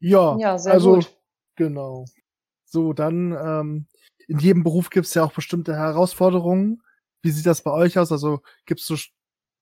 Ja, 0.00 0.36
ja 0.36 0.58
sehr 0.58 0.72
also 0.72 0.96
gut. 0.96 1.16
genau. 1.56 2.04
So, 2.64 2.92
dann 2.92 3.32
ähm, 3.32 3.86
in 4.28 4.38
jedem 4.38 4.64
Beruf 4.64 4.90
gibt 4.90 5.06
es 5.06 5.14
ja 5.14 5.24
auch 5.24 5.32
bestimmte 5.32 5.76
Herausforderungen. 5.76 6.82
wie 7.22 7.30
sieht 7.30 7.46
das 7.46 7.62
bei 7.62 7.70
euch 7.70 7.98
aus? 7.98 8.12
Also 8.12 8.40
gibt 8.66 8.80
es 8.80 8.86
so 8.86 8.96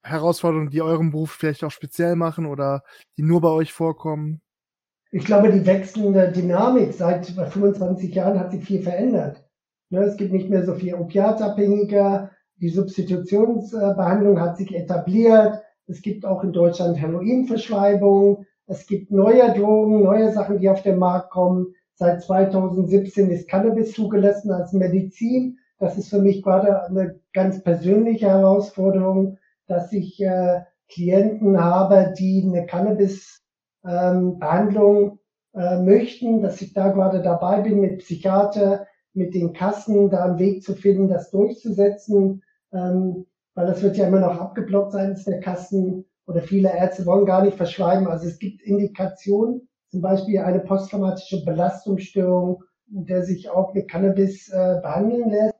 Herausforderungen, 0.02 0.70
die 0.70 0.82
euren 0.82 1.10
Beruf 1.10 1.32
vielleicht 1.32 1.62
auch 1.64 1.70
speziell 1.70 2.16
machen 2.16 2.46
oder 2.46 2.82
die 3.16 3.22
nur 3.22 3.40
bei 3.40 3.50
euch 3.50 3.72
vorkommen? 3.72 4.40
Ich 5.10 5.26
glaube, 5.26 5.52
die 5.52 5.66
wechselnde 5.66 6.32
Dynamik 6.32 6.94
seit 6.94 7.26
25 7.26 8.14
Jahren 8.14 8.40
hat 8.40 8.50
sich 8.50 8.64
viel 8.64 8.82
verändert. 8.82 9.44
Ne, 9.90 10.00
es 10.04 10.16
gibt 10.16 10.32
nicht 10.32 10.48
mehr 10.48 10.64
so 10.64 10.74
viel 10.74 10.94
Opiatabhängige, 10.94 12.30
die 12.56 12.70
Substitutionsbehandlung 12.70 14.40
hat 14.40 14.56
sich 14.56 14.74
etabliert. 14.74 15.61
Es 15.86 16.02
gibt 16.02 16.24
auch 16.24 16.44
in 16.44 16.52
Deutschland 16.52 16.96
Heroinverschreibungen. 16.98 18.46
Es 18.66 18.86
gibt 18.86 19.10
neue 19.10 19.52
Drogen, 19.52 20.02
neue 20.02 20.32
Sachen, 20.32 20.58
die 20.58 20.68
auf 20.68 20.82
den 20.82 20.98
Markt 20.98 21.30
kommen. 21.30 21.74
Seit 21.94 22.22
2017 22.22 23.30
ist 23.30 23.48
Cannabis 23.48 23.92
zugelassen 23.92 24.50
als 24.50 24.72
Medizin. 24.72 25.58
Das 25.78 25.96
ist 25.98 26.10
für 26.10 26.20
mich 26.20 26.42
gerade 26.42 26.84
eine 26.86 27.20
ganz 27.32 27.62
persönliche 27.62 28.26
Herausforderung, 28.28 29.38
dass 29.66 29.92
ich 29.92 30.20
äh, 30.22 30.62
Klienten 30.88 31.62
habe, 31.62 32.14
die 32.18 32.42
eine 32.46 32.66
Cannabis-Behandlung 32.66 35.18
ähm, 35.54 35.54
äh, 35.54 35.82
möchten, 35.82 36.42
dass 36.42 36.60
ich 36.62 36.72
da 36.72 36.92
gerade 36.92 37.20
dabei 37.22 37.60
bin, 37.62 37.80
mit 37.80 37.98
Psychiater, 37.98 38.86
mit 39.14 39.34
den 39.34 39.52
Kassen 39.52 40.10
da 40.10 40.24
einen 40.24 40.38
Weg 40.38 40.62
zu 40.62 40.74
finden, 40.74 41.08
das 41.08 41.30
durchzusetzen, 41.30 42.42
ähm, 42.72 43.26
weil 43.54 43.66
das 43.66 43.82
wird 43.82 43.96
ja 43.96 44.06
immer 44.06 44.20
noch 44.20 44.38
abgeblockt 44.38 44.92
seitens 44.92 45.24
der 45.24 45.40
Kassen 45.40 46.04
oder 46.26 46.42
viele 46.42 46.74
Ärzte 46.74 47.04
wollen 47.06 47.26
gar 47.26 47.44
nicht 47.44 47.56
verschreiben. 47.56 48.06
Also 48.06 48.26
es 48.26 48.38
gibt 48.38 48.62
Indikationen, 48.62 49.68
zum 49.90 50.00
Beispiel 50.00 50.38
eine 50.38 50.60
posttraumatische 50.60 51.44
Belastungsstörung, 51.44 52.64
der 52.86 53.24
sich 53.24 53.50
auch 53.50 53.74
mit 53.74 53.90
Cannabis 53.90 54.48
äh, 54.48 54.80
behandeln 54.82 55.30
lässt. 55.30 55.54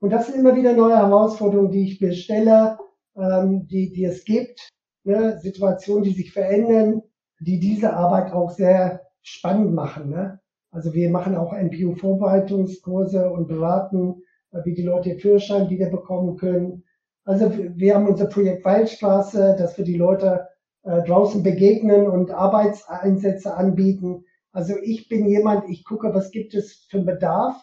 Und 0.00 0.10
das 0.10 0.26
sind 0.26 0.38
immer 0.38 0.54
wieder 0.54 0.74
neue 0.74 0.96
Herausforderungen, 0.96 1.70
die 1.70 1.84
ich 1.84 2.00
mir 2.00 2.12
stelle, 2.12 2.78
ähm, 3.16 3.66
die, 3.66 3.92
die 3.92 4.04
es 4.04 4.24
gibt, 4.24 4.68
ne? 5.04 5.38
Situationen, 5.40 6.04
die 6.04 6.12
sich 6.12 6.32
verändern, 6.32 7.02
die 7.40 7.58
diese 7.58 7.92
Arbeit 7.94 8.32
auch 8.32 8.50
sehr 8.50 9.02
spannend 9.22 9.74
machen. 9.74 10.10
Ne? 10.10 10.40
Also 10.70 10.94
wir 10.94 11.10
machen 11.10 11.36
auch 11.36 11.52
NPU-Vorbereitungskurse 11.52 13.30
und 13.30 13.48
beraten, 13.48 14.22
äh, 14.52 14.60
wie 14.64 14.74
die 14.74 14.82
Leute 14.82 15.10
den 15.10 15.18
Führerschein 15.18 15.70
wieder 15.70 15.90
bekommen 15.90 16.36
können. 16.36 16.84
Also 17.28 17.52
wir 17.52 17.94
haben 17.94 18.08
unser 18.08 18.24
Projekt 18.24 18.64
Waldstraße, 18.64 19.54
dass 19.58 19.76
wir 19.76 19.84
die 19.84 19.98
Leute 19.98 20.48
äh, 20.82 21.02
draußen 21.02 21.42
begegnen 21.42 22.06
und 22.06 22.30
Arbeitseinsätze 22.30 23.54
anbieten. 23.54 24.24
Also 24.50 24.72
ich 24.82 25.10
bin 25.10 25.28
jemand, 25.28 25.68
ich 25.68 25.84
gucke, 25.84 26.14
was 26.14 26.30
gibt 26.30 26.54
es 26.54 26.86
für 26.88 26.96
einen 26.96 27.04
Bedarf 27.04 27.54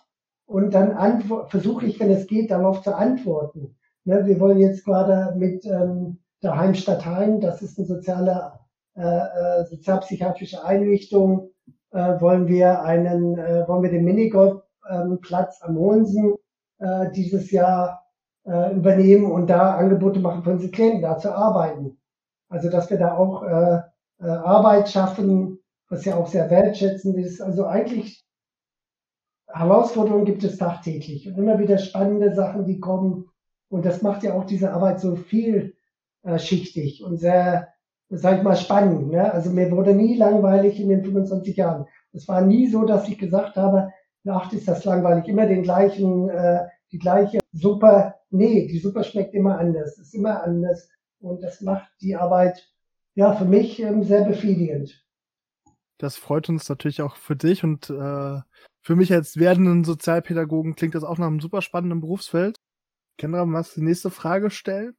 und 0.46 0.76
dann 0.76 1.24
versuche 1.50 1.88
ich, 1.88 2.00
wenn 2.00 2.12
es 2.12 2.28
geht, 2.28 2.52
darauf 2.52 2.84
zu 2.84 2.96
antworten. 2.96 3.76
Ne, 4.04 4.28
wir 4.28 4.40
wollen 4.40 4.60
jetzt 4.60 4.86
gerade 4.86 5.36
mit 5.36 5.66
ähm, 5.66 6.20
der 6.44 6.60
Heimstadt 6.60 7.04
Heim, 7.04 7.42
das 7.42 7.64
ist 7.64 7.80
eine 7.80 7.88
soziale, 7.88 8.60
äh, 8.96 9.02
äh, 9.02 9.66
sozialpsychiatrische 9.66 10.64
Einrichtung, 10.64 11.50
äh, 11.90 12.22
wollen 12.22 12.48
wir 12.48 12.84
einen, 12.84 13.40
äh, 13.40 13.68
wollen 13.68 13.82
wir 13.82 13.90
den 13.90 14.06
Minigolfplatz 14.06 15.60
ähm, 15.64 15.70
am 15.70 15.76
Hohensen 15.80 16.36
äh, 16.78 17.10
dieses 17.16 17.50
Jahr 17.50 18.05
äh, 18.46 18.76
übernehmen 18.76 19.32
und 19.32 19.48
da 19.48 19.76
Angebote 19.76 20.20
machen 20.20 20.44
für 20.44 20.52
unsere 20.52 20.72
Klienten, 20.72 21.02
da 21.02 21.18
zu 21.18 21.34
arbeiten. 21.34 21.98
Also 22.50 22.70
dass 22.70 22.90
wir 22.90 22.98
da 22.98 23.18
auch 23.18 23.44
äh, 23.44 23.82
äh, 24.20 24.30
Arbeit 24.30 24.90
schaffen, 24.90 25.60
was 25.90 26.06
ja 26.06 26.16
auch 26.16 26.28
sehr 26.28 26.50
wertschätzend 26.50 27.18
ist. 27.18 27.42
Also 27.42 27.66
eigentlich 27.66 28.26
Herausforderungen 29.48 30.26
gibt 30.26 30.44
es 30.44 30.58
tagtäglich 30.58 31.28
und 31.28 31.38
immer 31.38 31.60
wieder 31.60 31.78
spannende 31.78 32.34
Sachen, 32.34 32.66
die 32.66 32.80
kommen. 32.80 33.26
Und 33.70 33.86
das 33.86 34.02
macht 34.02 34.24
ja 34.24 34.34
auch 34.34 34.46
diese 34.46 34.72
Arbeit 34.74 35.00
so 35.00 35.16
vielschichtig 35.16 37.04
und 37.04 37.18
sehr, 37.18 37.70
sag 38.10 38.38
ich 38.38 38.44
mal, 38.44 38.56
spannend. 38.56 39.12
Ne? 39.12 39.32
Also 39.32 39.50
mir 39.50 39.72
wurde 39.72 39.94
nie 39.94 40.18
langweilig 40.18 40.80
in 40.80 40.90
den 40.90 41.04
25 41.04 41.56
Jahren. 41.58 41.86
Es 42.14 42.28
war 42.28 42.42
nie 42.42 42.68
so, 42.68 42.86
dass 42.86 43.08
ich 43.08 43.18
gesagt 43.18 43.56
habe, 43.56 43.92
ach, 44.28 44.52
ist 44.54 44.68
das 44.68 44.86
langweilig, 44.86 45.28
immer 45.28 45.46
den 45.46 45.64
gleichen, 45.64 46.30
äh, 46.30 46.66
die 46.96 47.00
gleiche 47.00 47.40
Suppe. 47.52 48.14
Nee, 48.30 48.68
die 48.68 48.80
Suppe 48.80 49.04
schmeckt 49.04 49.34
immer 49.34 49.60
anders, 49.60 49.98
ist 49.98 50.16
immer 50.16 50.44
anders. 50.44 50.88
Und 51.20 51.44
das 51.44 51.60
macht 51.60 51.90
die 52.00 52.16
Arbeit, 52.16 52.72
ja, 53.16 53.36
für 53.36 53.44
mich 53.44 53.82
ähm, 53.82 54.04
sehr 54.04 54.24
befriedigend. 54.24 55.04
Das 55.98 56.16
freut 56.16 56.48
uns 56.48 56.70
natürlich 56.70 57.02
auch 57.02 57.18
für 57.18 57.36
dich 57.36 57.66
und 57.66 57.90
äh, 57.90 58.40
für 58.82 58.96
mich 58.96 59.12
als 59.12 59.38
werdenden 59.38 59.84
Sozialpädagogen 59.84 60.76
klingt 60.76 60.96
das 60.96 61.04
auch 61.04 61.18
nach 61.18 61.28
einem 61.28 61.42
super 61.42 61.62
spannenden 61.62 62.00
Berufsfeld. 62.00 62.56
Kendra, 63.18 63.46
magst 63.46 63.76
du 63.76 63.82
die 63.82 63.88
nächste 63.88 64.10
Frage 64.10 64.50
stellen? 64.50 64.96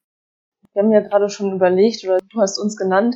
Wir 0.75 0.83
haben 0.83 0.93
ja 0.93 1.01
gerade 1.01 1.31
schon 1.31 1.55
überlegt, 1.55 2.05
oder 2.05 2.19
du 2.19 2.41
hast 2.41 2.59
uns 2.59 2.77
genannt, 2.77 3.15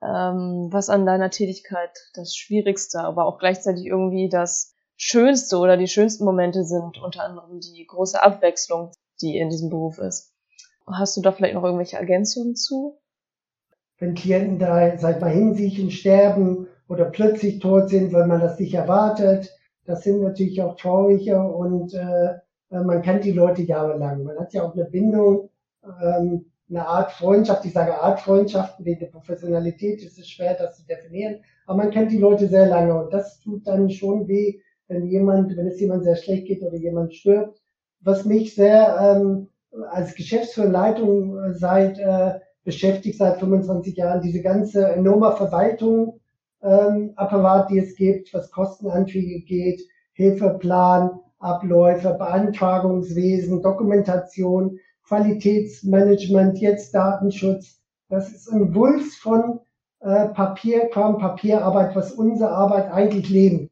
ähm, 0.00 0.68
was 0.70 0.90
an 0.90 1.06
deiner 1.06 1.30
Tätigkeit 1.30 1.90
das 2.14 2.36
Schwierigste, 2.36 3.00
aber 3.00 3.24
auch 3.24 3.38
gleichzeitig 3.38 3.86
irgendwie 3.86 4.28
das 4.28 4.75
Schönste 4.96 5.58
oder 5.58 5.76
die 5.76 5.88
schönsten 5.88 6.24
Momente 6.24 6.64
sind, 6.64 6.98
unter 7.02 7.22
anderem 7.24 7.60
die 7.60 7.86
große 7.86 8.22
Abwechslung, 8.22 8.92
die 9.20 9.36
in 9.36 9.50
diesem 9.50 9.70
Beruf 9.70 9.98
ist. 9.98 10.32
Hast 10.86 11.16
du 11.16 11.20
da 11.20 11.32
vielleicht 11.32 11.54
noch 11.54 11.64
irgendwelche 11.64 11.96
Ergänzungen 11.96 12.54
zu? 12.54 12.98
Wenn 13.98 14.14
Klienten 14.14 14.58
da, 14.58 14.96
sag 14.98 15.20
mal, 15.20 15.30
hinsiechen, 15.30 15.90
sterben 15.90 16.68
oder 16.88 17.06
plötzlich 17.06 17.58
tot 17.58 17.88
sind, 17.88 18.12
weil 18.12 18.26
man 18.26 18.40
das 18.40 18.58
nicht 18.58 18.74
erwartet, 18.74 19.52
das 19.84 20.02
sind 20.02 20.20
natürlich 20.20 20.60
auch 20.62 20.76
traurige 20.76 21.40
und 21.40 21.94
äh, 21.94 22.34
man 22.70 23.02
kennt 23.02 23.24
die 23.24 23.32
Leute 23.32 23.62
jahrelang. 23.62 24.24
Man 24.24 24.38
hat 24.38 24.52
ja 24.52 24.64
auch 24.64 24.74
eine 24.74 24.84
Bindung, 24.84 25.50
ähm, 25.84 26.46
eine 26.68 26.86
Art 26.86 27.12
Freundschaft. 27.12 27.64
Ich 27.64 27.72
sage 27.72 28.00
Art 28.00 28.20
Freundschaft, 28.20 28.84
wegen 28.84 29.00
der 29.00 29.06
Professionalität 29.06 30.02
ist 30.02 30.18
es 30.18 30.28
schwer, 30.28 30.54
das 30.54 30.76
zu 30.76 30.86
definieren. 30.86 31.42
Aber 31.66 31.78
man 31.78 31.90
kennt 31.90 32.10
die 32.10 32.18
Leute 32.18 32.48
sehr 32.48 32.66
lange 32.66 32.94
und 32.94 33.12
das 33.12 33.40
tut 33.40 33.66
dann 33.66 33.90
schon 33.90 34.26
weh, 34.26 34.60
wenn 34.88 35.06
jemand, 35.06 35.56
wenn 35.56 35.66
es 35.66 35.80
jemand 35.80 36.04
sehr 36.04 36.16
schlecht 36.16 36.46
geht 36.46 36.62
oder 36.62 36.76
jemand 36.76 37.14
stirbt. 37.14 37.60
Was 38.00 38.24
mich 38.24 38.54
sehr 38.54 38.96
ähm, 39.00 39.48
als 39.90 40.14
Geschäftsführer 40.14 40.68
Leitung 40.68 41.38
äh, 41.38 41.54
seit 41.54 41.98
äh, 41.98 42.38
beschäftigt 42.64 43.18
seit 43.18 43.38
25 43.38 43.96
Jahren, 43.96 44.20
diese 44.20 44.42
ganze 44.42 44.88
enorme 44.88 45.32
Verwaltung 45.36 46.20
ähm, 46.62 47.12
Apparat, 47.16 47.70
die 47.70 47.78
es 47.78 47.94
gibt, 47.94 48.34
was 48.34 48.50
Kostenanträge 48.50 49.40
geht, 49.44 49.80
Hilfeplan, 50.14 51.20
Abläufe, 51.38 52.14
Beantragungswesen, 52.18 53.62
Dokumentation, 53.62 54.78
Qualitätsmanagement, 55.06 56.58
jetzt 56.58 56.92
Datenschutz. 56.94 57.80
Das 58.08 58.32
ist 58.32 58.48
ein 58.48 58.74
Wulst 58.74 59.16
von 59.18 59.60
äh, 60.00 60.28
Papierkram, 60.28 61.18
Papierarbeit, 61.18 61.94
was 61.94 62.12
unsere 62.12 62.50
Arbeit 62.50 62.90
eigentlich 62.90 63.28
leben. 63.28 63.65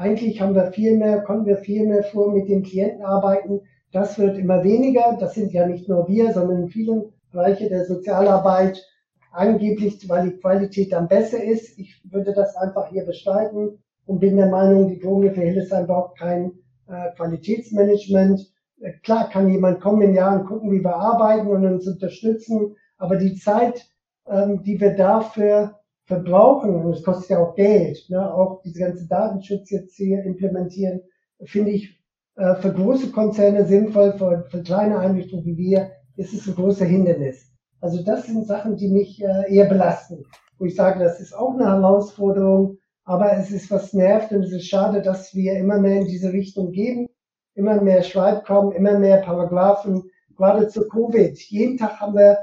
Eigentlich 0.00 0.40
haben 0.40 0.54
wir 0.54 0.72
viel 0.72 0.96
mehr, 0.96 1.20
konnten 1.20 1.44
wir 1.44 1.58
viel 1.58 1.86
mehr 1.86 2.02
vor 2.02 2.32
mit 2.32 2.48
den 2.48 2.62
Klienten 2.62 3.04
arbeiten. 3.04 3.60
Das 3.92 4.18
wird 4.18 4.38
immer 4.38 4.64
weniger. 4.64 5.18
Das 5.20 5.34
sind 5.34 5.52
ja 5.52 5.66
nicht 5.66 5.90
nur 5.90 6.08
wir, 6.08 6.32
sondern 6.32 6.62
in 6.62 6.68
vielen 6.70 7.12
Bereichen 7.30 7.68
der 7.68 7.84
Sozialarbeit 7.84 8.82
angeblich, 9.30 10.08
weil 10.08 10.30
die 10.30 10.36
Qualität 10.38 10.92
dann 10.92 11.06
besser 11.06 11.44
ist. 11.44 11.78
Ich 11.78 12.00
würde 12.10 12.32
das 12.32 12.56
einfach 12.56 12.88
hier 12.88 13.04
bestreiten 13.04 13.78
und 14.06 14.20
bin 14.20 14.38
der 14.38 14.48
Meinung, 14.48 14.88
die 14.88 14.98
Drogenhilfe 14.98 15.42
Hildesheim 15.42 15.86
braucht 15.86 16.16
kein 16.16 16.52
äh, 16.88 17.14
Qualitätsmanagement. 17.16 18.40
Äh, 18.80 18.92
klar 19.02 19.28
kann 19.28 19.50
jemand 19.50 19.82
kommen 19.82 20.00
in 20.00 20.14
Jahren 20.14 20.46
gucken, 20.46 20.72
wie 20.72 20.82
wir 20.82 20.96
arbeiten 20.96 21.48
und 21.48 21.66
uns 21.66 21.86
unterstützen, 21.86 22.74
aber 22.96 23.16
die 23.16 23.34
Zeit, 23.34 23.86
ähm, 24.26 24.62
die 24.62 24.80
wir 24.80 24.96
dafür 24.96 25.79
verbrauchen, 26.10 26.74
und 26.74 26.92
es 26.92 27.04
kostet 27.04 27.30
ja 27.30 27.38
auch 27.38 27.54
Geld, 27.54 28.04
ne, 28.08 28.34
auch 28.34 28.60
diese 28.62 28.80
ganze 28.80 29.06
Datenschutz 29.06 29.70
jetzt 29.70 29.94
hier 29.94 30.24
implementieren, 30.24 31.00
finde 31.44 31.70
ich 31.70 32.02
äh, 32.36 32.56
für 32.56 32.72
große 32.72 33.12
Konzerne 33.12 33.64
sinnvoll, 33.64 34.12
für, 34.14 34.44
für 34.50 34.62
kleine 34.62 34.98
Einrichtungen 34.98 35.44
wie 35.46 35.56
wir 35.56 35.92
ist 36.16 36.34
es 36.34 36.48
ein 36.48 36.56
großer 36.56 36.84
Hindernis. 36.84 37.50
Also 37.80 38.02
das 38.02 38.26
sind 38.26 38.46
Sachen, 38.46 38.76
die 38.76 38.88
mich 38.88 39.22
äh, 39.22 39.54
eher 39.54 39.66
belasten, 39.66 40.24
wo 40.58 40.66
ich 40.66 40.74
sage, 40.74 40.98
das 41.02 41.20
ist 41.20 41.32
auch 41.32 41.54
eine 41.54 41.66
Herausforderung, 41.66 42.78
aber 43.04 43.32
es 43.32 43.52
ist 43.52 43.70
was 43.70 43.94
nervt 43.94 44.32
und 44.32 44.42
es 44.42 44.52
ist 44.52 44.66
schade, 44.66 45.00
dass 45.02 45.32
wir 45.34 45.56
immer 45.58 45.78
mehr 45.78 46.00
in 46.00 46.08
diese 46.08 46.32
Richtung 46.32 46.72
gehen, 46.72 47.08
immer 47.54 47.80
mehr 47.80 48.02
Schreibkommen, 48.02 48.72
immer 48.72 48.98
mehr 48.98 49.18
Paragraphen, 49.18 50.10
gerade 50.36 50.66
zu 50.66 50.88
Covid. 50.88 51.38
Jeden 51.38 51.78
Tag 51.78 52.00
haben 52.00 52.14
wir 52.14 52.38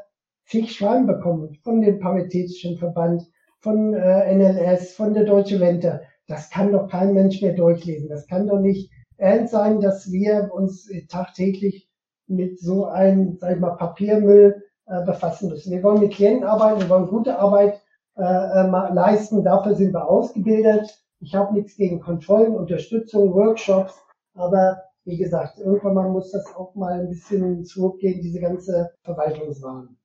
zig 0.45 0.71
Schreiben 0.71 1.05
bekommen 1.05 1.53
von 1.63 1.81
dem 1.81 1.99
Paritätischen 1.99 2.77
Verband, 2.77 3.23
von 3.59 3.93
äh, 3.93 4.35
NLS, 4.35 4.93
von 4.93 5.13
der 5.13 5.25
Deutsche 5.25 5.59
Wente. 5.59 6.01
Das 6.27 6.49
kann 6.49 6.71
doch 6.71 6.89
kein 6.89 7.13
Mensch 7.13 7.41
mehr 7.41 7.53
durchlesen. 7.53 8.09
Das 8.09 8.27
kann 8.27 8.47
doch 8.47 8.59
nicht 8.59 8.91
ernst 9.17 9.51
sein, 9.53 9.81
dass 9.81 10.11
wir 10.11 10.51
uns 10.53 10.89
tagtäglich 11.09 11.89
mit 12.27 12.59
so 12.59 12.85
einem, 12.85 13.37
sag 13.39 13.53
ich 13.53 13.59
mal, 13.59 13.75
Papiermüll 13.77 14.63
äh, 14.85 15.03
befassen 15.05 15.49
müssen. 15.49 15.71
Wir 15.71 15.83
wollen 15.83 16.01
mit 16.01 16.13
Klienten 16.13 16.43
arbeiten, 16.43 16.81
wir 16.81 16.89
wollen 16.89 17.07
gute 17.07 17.39
Arbeit 17.39 17.81
äh, 18.15 18.21
äh 18.23 18.93
leisten, 18.93 19.43
dafür 19.43 19.75
sind 19.75 19.93
wir 19.93 20.07
ausgebildet. 20.07 21.03
Ich 21.19 21.33
habe 21.35 21.53
nichts 21.53 21.75
gegen 21.75 21.99
Kontrollen, 21.99 22.55
Unterstützung, 22.55 23.33
Workshops, 23.33 23.95
aber 24.33 24.83
wie 25.05 25.17
gesagt, 25.17 25.59
irgendwann 25.59 25.93
mal 25.93 26.09
muss 26.09 26.31
das 26.31 26.45
auch 26.55 26.75
mal 26.75 26.99
ein 26.99 27.09
bisschen 27.09 27.63
zurückgehen, 27.63 28.21
diese 28.21 28.41
ganze 28.41 28.91
Verwaltungswahn. 29.03 29.97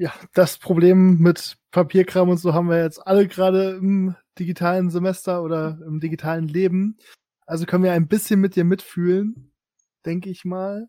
Ja, 0.00 0.14
das 0.32 0.56
Problem 0.56 1.18
mit 1.18 1.58
Papierkram 1.72 2.30
und 2.30 2.38
so 2.38 2.54
haben 2.54 2.70
wir 2.70 2.82
jetzt 2.82 3.06
alle 3.06 3.28
gerade 3.28 3.72
im 3.72 4.16
digitalen 4.38 4.88
Semester 4.88 5.42
oder 5.42 5.78
im 5.86 6.00
digitalen 6.00 6.48
Leben. 6.48 6.96
Also 7.44 7.66
können 7.66 7.84
wir 7.84 7.92
ein 7.92 8.08
bisschen 8.08 8.40
mit 8.40 8.56
dir 8.56 8.64
mitfühlen, 8.64 9.52
denke 10.06 10.30
ich 10.30 10.46
mal. 10.46 10.88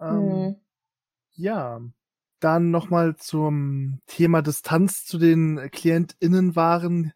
Ähm, 0.00 0.24
mhm. 0.24 0.56
Ja, 1.36 1.80
dann 2.40 2.72
nochmal 2.72 3.14
zum 3.14 4.00
Thema 4.08 4.42
Distanz 4.42 5.04
zu 5.04 5.18
den 5.18 5.70
KlientInnen 5.70 6.56
waren. 6.56 7.12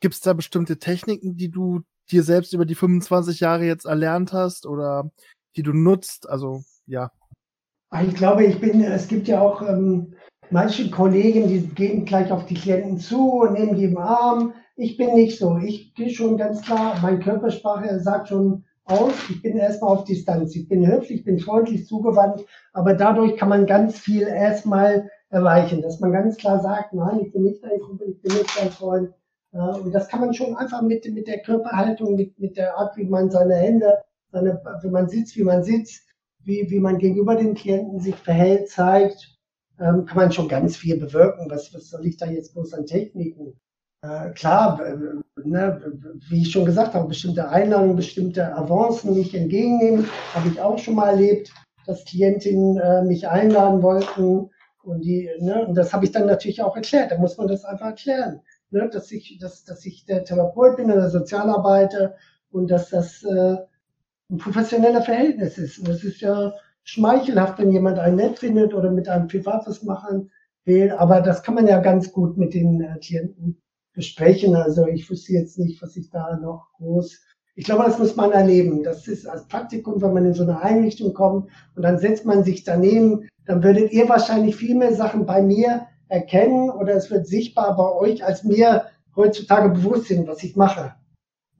Gibt 0.00 0.16
es 0.16 0.20
da 0.20 0.34
bestimmte 0.34 0.78
Techniken, 0.78 1.38
die 1.38 1.48
du 1.48 1.80
dir 2.10 2.22
selbst 2.22 2.52
über 2.52 2.66
die 2.66 2.74
25 2.74 3.40
Jahre 3.40 3.64
jetzt 3.64 3.86
erlernt 3.86 4.34
hast 4.34 4.66
oder 4.66 5.10
die 5.56 5.62
du 5.62 5.72
nutzt? 5.72 6.28
Also, 6.28 6.62
ja. 6.84 7.10
Ah, 7.88 8.02
ich 8.02 8.14
glaube, 8.14 8.44
ich 8.44 8.60
bin, 8.60 8.82
es 8.82 9.08
gibt 9.08 9.28
ja 9.28 9.40
auch 9.40 9.62
ähm, 9.62 10.14
manche 10.50 10.90
Kollegen, 10.90 11.48
die 11.48 11.60
gehen 11.68 12.04
gleich 12.04 12.30
auf 12.30 12.46
die 12.46 12.54
Klienten 12.54 12.98
zu 12.98 13.40
und 13.40 13.54
nehmen 13.54 13.76
die 13.76 13.84
im 13.84 13.98
Arm. 13.98 14.54
Ich 14.76 14.96
bin 14.96 15.14
nicht 15.14 15.38
so. 15.38 15.58
Ich 15.58 15.94
gehe 15.94 16.10
schon 16.10 16.36
ganz 16.36 16.62
klar, 16.62 16.98
meine 17.02 17.18
Körpersprache 17.18 18.00
sagt 18.00 18.28
schon 18.28 18.64
aus, 18.84 19.12
ich 19.30 19.40
bin 19.42 19.56
erstmal 19.56 19.96
auf 19.96 20.04
Distanz. 20.04 20.54
Ich 20.54 20.68
bin 20.68 20.86
höflich, 20.86 21.24
bin 21.24 21.38
freundlich 21.38 21.86
zugewandt, 21.86 22.44
aber 22.72 22.94
dadurch 22.94 23.36
kann 23.36 23.48
man 23.48 23.66
ganz 23.66 23.98
viel 23.98 24.22
erstmal 24.22 25.08
erreichen, 25.30 25.82
dass 25.82 26.00
man 26.00 26.12
ganz 26.12 26.36
klar 26.36 26.60
sagt, 26.60 26.92
nein, 26.92 27.20
ich 27.20 27.32
bin 27.32 27.44
nicht 27.44 27.62
dein 27.62 27.80
Kumpel, 27.80 28.10
ich 28.10 28.20
bin 28.20 28.32
nicht 28.32 28.60
dein 28.60 28.70
Freund. 28.70 29.10
Und 29.52 29.92
das 29.92 30.08
kann 30.08 30.20
man 30.20 30.34
schon 30.34 30.56
einfach 30.56 30.82
mit, 30.82 31.08
mit 31.12 31.28
der 31.28 31.40
Körperhaltung, 31.40 32.16
mit, 32.16 32.38
mit 32.38 32.56
der 32.56 32.76
Art, 32.76 32.96
wie 32.96 33.04
man 33.04 33.30
seine 33.30 33.54
Hände, 33.54 34.02
seine, 34.32 34.60
wie 34.82 34.90
man 34.90 35.08
sitzt, 35.08 35.36
wie 35.36 35.44
man 35.44 35.62
sitzt, 35.62 36.02
wie, 36.40 36.68
wie 36.70 36.80
man 36.80 36.98
gegenüber 36.98 37.36
den 37.36 37.54
Klienten 37.54 38.00
sich 38.00 38.16
verhält, 38.16 38.68
zeigt, 38.68 39.33
ähm, 39.80 40.06
kann 40.06 40.16
man 40.16 40.32
schon 40.32 40.48
ganz 40.48 40.76
viel 40.76 40.98
bewirken. 40.98 41.50
Was, 41.50 41.72
was 41.74 41.90
soll 41.90 42.06
ich 42.06 42.16
da 42.16 42.26
jetzt 42.26 42.54
bloß 42.54 42.72
an 42.74 42.86
Techniken? 42.86 43.54
Äh, 44.02 44.30
klar, 44.30 44.80
ne, 45.42 45.80
wie 46.28 46.42
ich 46.42 46.50
schon 46.50 46.66
gesagt 46.66 46.94
habe, 46.94 47.08
bestimmte 47.08 47.48
Einladungen, 47.48 47.96
bestimmte 47.96 48.54
Avancen 48.54 49.14
nicht 49.14 49.34
entgegennehmen, 49.34 50.06
habe 50.34 50.48
ich 50.48 50.60
auch 50.60 50.78
schon 50.78 50.94
mal 50.94 51.10
erlebt, 51.10 51.52
dass 51.86 52.04
Klientinnen 52.04 52.78
äh, 52.78 53.02
mich 53.02 53.28
einladen 53.28 53.82
wollten 53.82 54.50
und 54.82 55.00
die, 55.02 55.30
ne, 55.38 55.66
und 55.66 55.74
das 55.74 55.92
habe 55.92 56.04
ich 56.04 56.12
dann 56.12 56.26
natürlich 56.26 56.62
auch 56.62 56.76
erklärt. 56.76 57.12
Da 57.12 57.18
muss 57.18 57.38
man 57.38 57.48
das 57.48 57.64
einfach 57.64 57.86
erklären, 57.86 58.40
ne, 58.70 58.88
dass 58.90 59.10
ich, 59.10 59.38
dass, 59.40 59.64
dass 59.64 59.84
ich 59.86 60.04
der 60.04 60.24
Therapeut 60.24 60.76
bin 60.76 60.90
oder 60.90 61.08
Sozialarbeiter 61.08 62.14
und 62.50 62.70
dass 62.70 62.90
das 62.90 63.22
äh, 63.24 63.56
ein 64.30 64.38
professioneller 64.38 65.02
Verhältnis 65.02 65.58
ist. 65.58 65.78
Und 65.78 65.88
es 65.88 66.04
ist 66.04 66.20
ja 66.20 66.52
schmeichelhaft, 66.84 67.58
wenn 67.58 67.72
jemand 67.72 67.98
einen 67.98 68.16
nett 68.16 68.38
findet 68.38 68.74
oder 68.74 68.90
mit 68.90 69.08
einem 69.08 69.26
privat 69.26 69.66
was 69.66 69.82
machen 69.82 70.30
will, 70.64 70.92
aber 70.92 71.20
das 71.20 71.42
kann 71.42 71.54
man 71.54 71.66
ja 71.66 71.80
ganz 71.80 72.12
gut 72.12 72.36
mit 72.36 72.54
den 72.54 72.80
äh, 72.80 72.98
Klienten 72.98 73.60
besprechen. 73.92 74.54
Also 74.54 74.86
ich 74.86 75.08
wüsste 75.10 75.32
jetzt 75.32 75.58
nicht, 75.58 75.82
was 75.82 75.96
ich 75.96 76.10
da 76.10 76.36
noch 76.36 76.68
groß. 76.76 77.20
Ich 77.56 77.64
glaube, 77.64 77.84
das 77.84 77.98
muss 77.98 78.16
man 78.16 78.32
erleben. 78.32 78.82
Das 78.82 79.06
ist 79.06 79.26
als 79.26 79.46
Praktikum, 79.46 80.02
wenn 80.02 80.12
man 80.12 80.26
in 80.26 80.34
so 80.34 80.42
eine 80.42 80.60
Einrichtung 80.60 81.14
kommt 81.14 81.50
und 81.76 81.82
dann 81.82 81.98
setzt 81.98 82.24
man 82.24 82.44
sich 82.44 82.64
daneben, 82.64 83.28
dann 83.46 83.62
würdet 83.62 83.92
ihr 83.92 84.08
wahrscheinlich 84.08 84.56
viel 84.56 84.74
mehr 84.74 84.94
Sachen 84.94 85.26
bei 85.26 85.40
mir 85.42 85.86
erkennen 86.08 86.70
oder 86.70 86.94
es 86.94 87.10
wird 87.10 87.26
sichtbar 87.26 87.76
bei 87.76 87.92
euch, 87.92 88.24
als 88.24 88.44
mir 88.44 88.86
heutzutage 89.16 89.68
bewusst 89.68 90.06
sind, 90.06 90.26
was 90.26 90.42
ich 90.42 90.56
mache. 90.56 90.94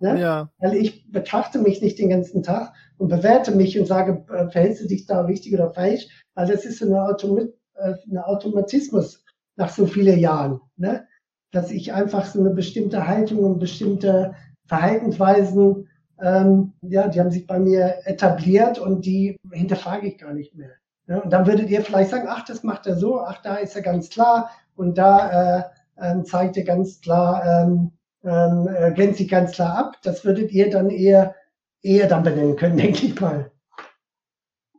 Ne? 0.01 0.21
Ja. 0.21 0.51
Weil 0.59 0.75
ich 0.75 1.11
betrachte 1.11 1.59
mich 1.59 1.81
nicht 1.81 1.99
den 1.99 2.11
ganzen 2.11 2.43
Tag 2.43 2.75
und 2.99 3.09
bewerte 3.09 3.53
mich 3.53 3.79
und 3.79 3.87
sage, 3.87 4.25
äh, 4.33 4.51
verhältst 4.51 4.83
du 4.83 4.89
dich 4.89 5.07
da 5.07 5.23
richtig 5.23 5.55
oder 5.55 5.73
falsch? 5.73 6.09
Also 6.35 6.53
das 6.53 6.65
ist 6.65 6.79
so 6.79 6.87
eine, 6.87 7.05
Automat 7.05 7.49
äh, 7.77 8.19
Automatismus 8.19 9.25
nach 9.57 9.71
so 9.71 9.87
vielen 9.87 10.19
Jahren. 10.19 10.61
Ne? 10.77 11.07
dass 11.55 11.71
ich 11.71 11.93
einfach 11.93 12.27
so 12.27 12.41
eine 12.41 12.51
bestimmte 12.51 13.07
Haltung 13.07 13.39
und 13.45 13.59
bestimmte 13.61 14.35
Verhaltensweisen, 14.67 15.89
ähm, 16.21 16.73
ja, 16.83 17.09
die 17.09 17.21
haben 17.21 17.31
sich 17.31 17.47
bei 17.47 17.59
mir 17.59 17.99
etabliert 18.05 18.79
und 18.79 19.07
die 19.07 19.37
hinterfrage 19.53 20.09
ich 20.09 20.19
gar 20.19 20.33
nicht 20.33 20.55
mehr. 20.55 20.71
Ja, 21.07 21.19
und 21.19 21.33
dann 21.33 21.47
würdet 21.47 21.71
ihr 21.71 21.83
vielleicht 21.83 22.11
sagen, 22.11 22.27
ach, 22.29 22.45
das 22.45 22.63
macht 22.63 22.87
er 22.87 22.97
so, 22.97 23.21
ach, 23.21 23.41
da 23.43 23.57
ist 23.57 23.77
er 23.77 23.83
ganz 23.83 24.09
klar 24.09 24.51
und 24.75 24.99
da 24.99 25.59
äh, 25.59 25.63
ähm, 26.01 26.25
zeigt 26.25 26.57
er 26.57 26.65
ganz 26.65 27.01
klar, 27.01 27.45
ähm, 27.47 27.93
ähm, 28.25 28.69
äh, 28.69 28.93
glänzt 28.93 29.19
sich 29.19 29.29
ganz 29.29 29.53
klar 29.53 29.77
ab. 29.77 29.97
Das 30.03 30.25
würdet 30.25 30.51
ihr 30.53 30.71
dann 30.71 30.91
eher, 30.91 31.35
eher 31.83 32.09
dann 32.09 32.23
benennen 32.23 32.57
können, 32.57 32.77
denke 32.79 33.07
ich 33.07 33.21
mal. 33.21 33.51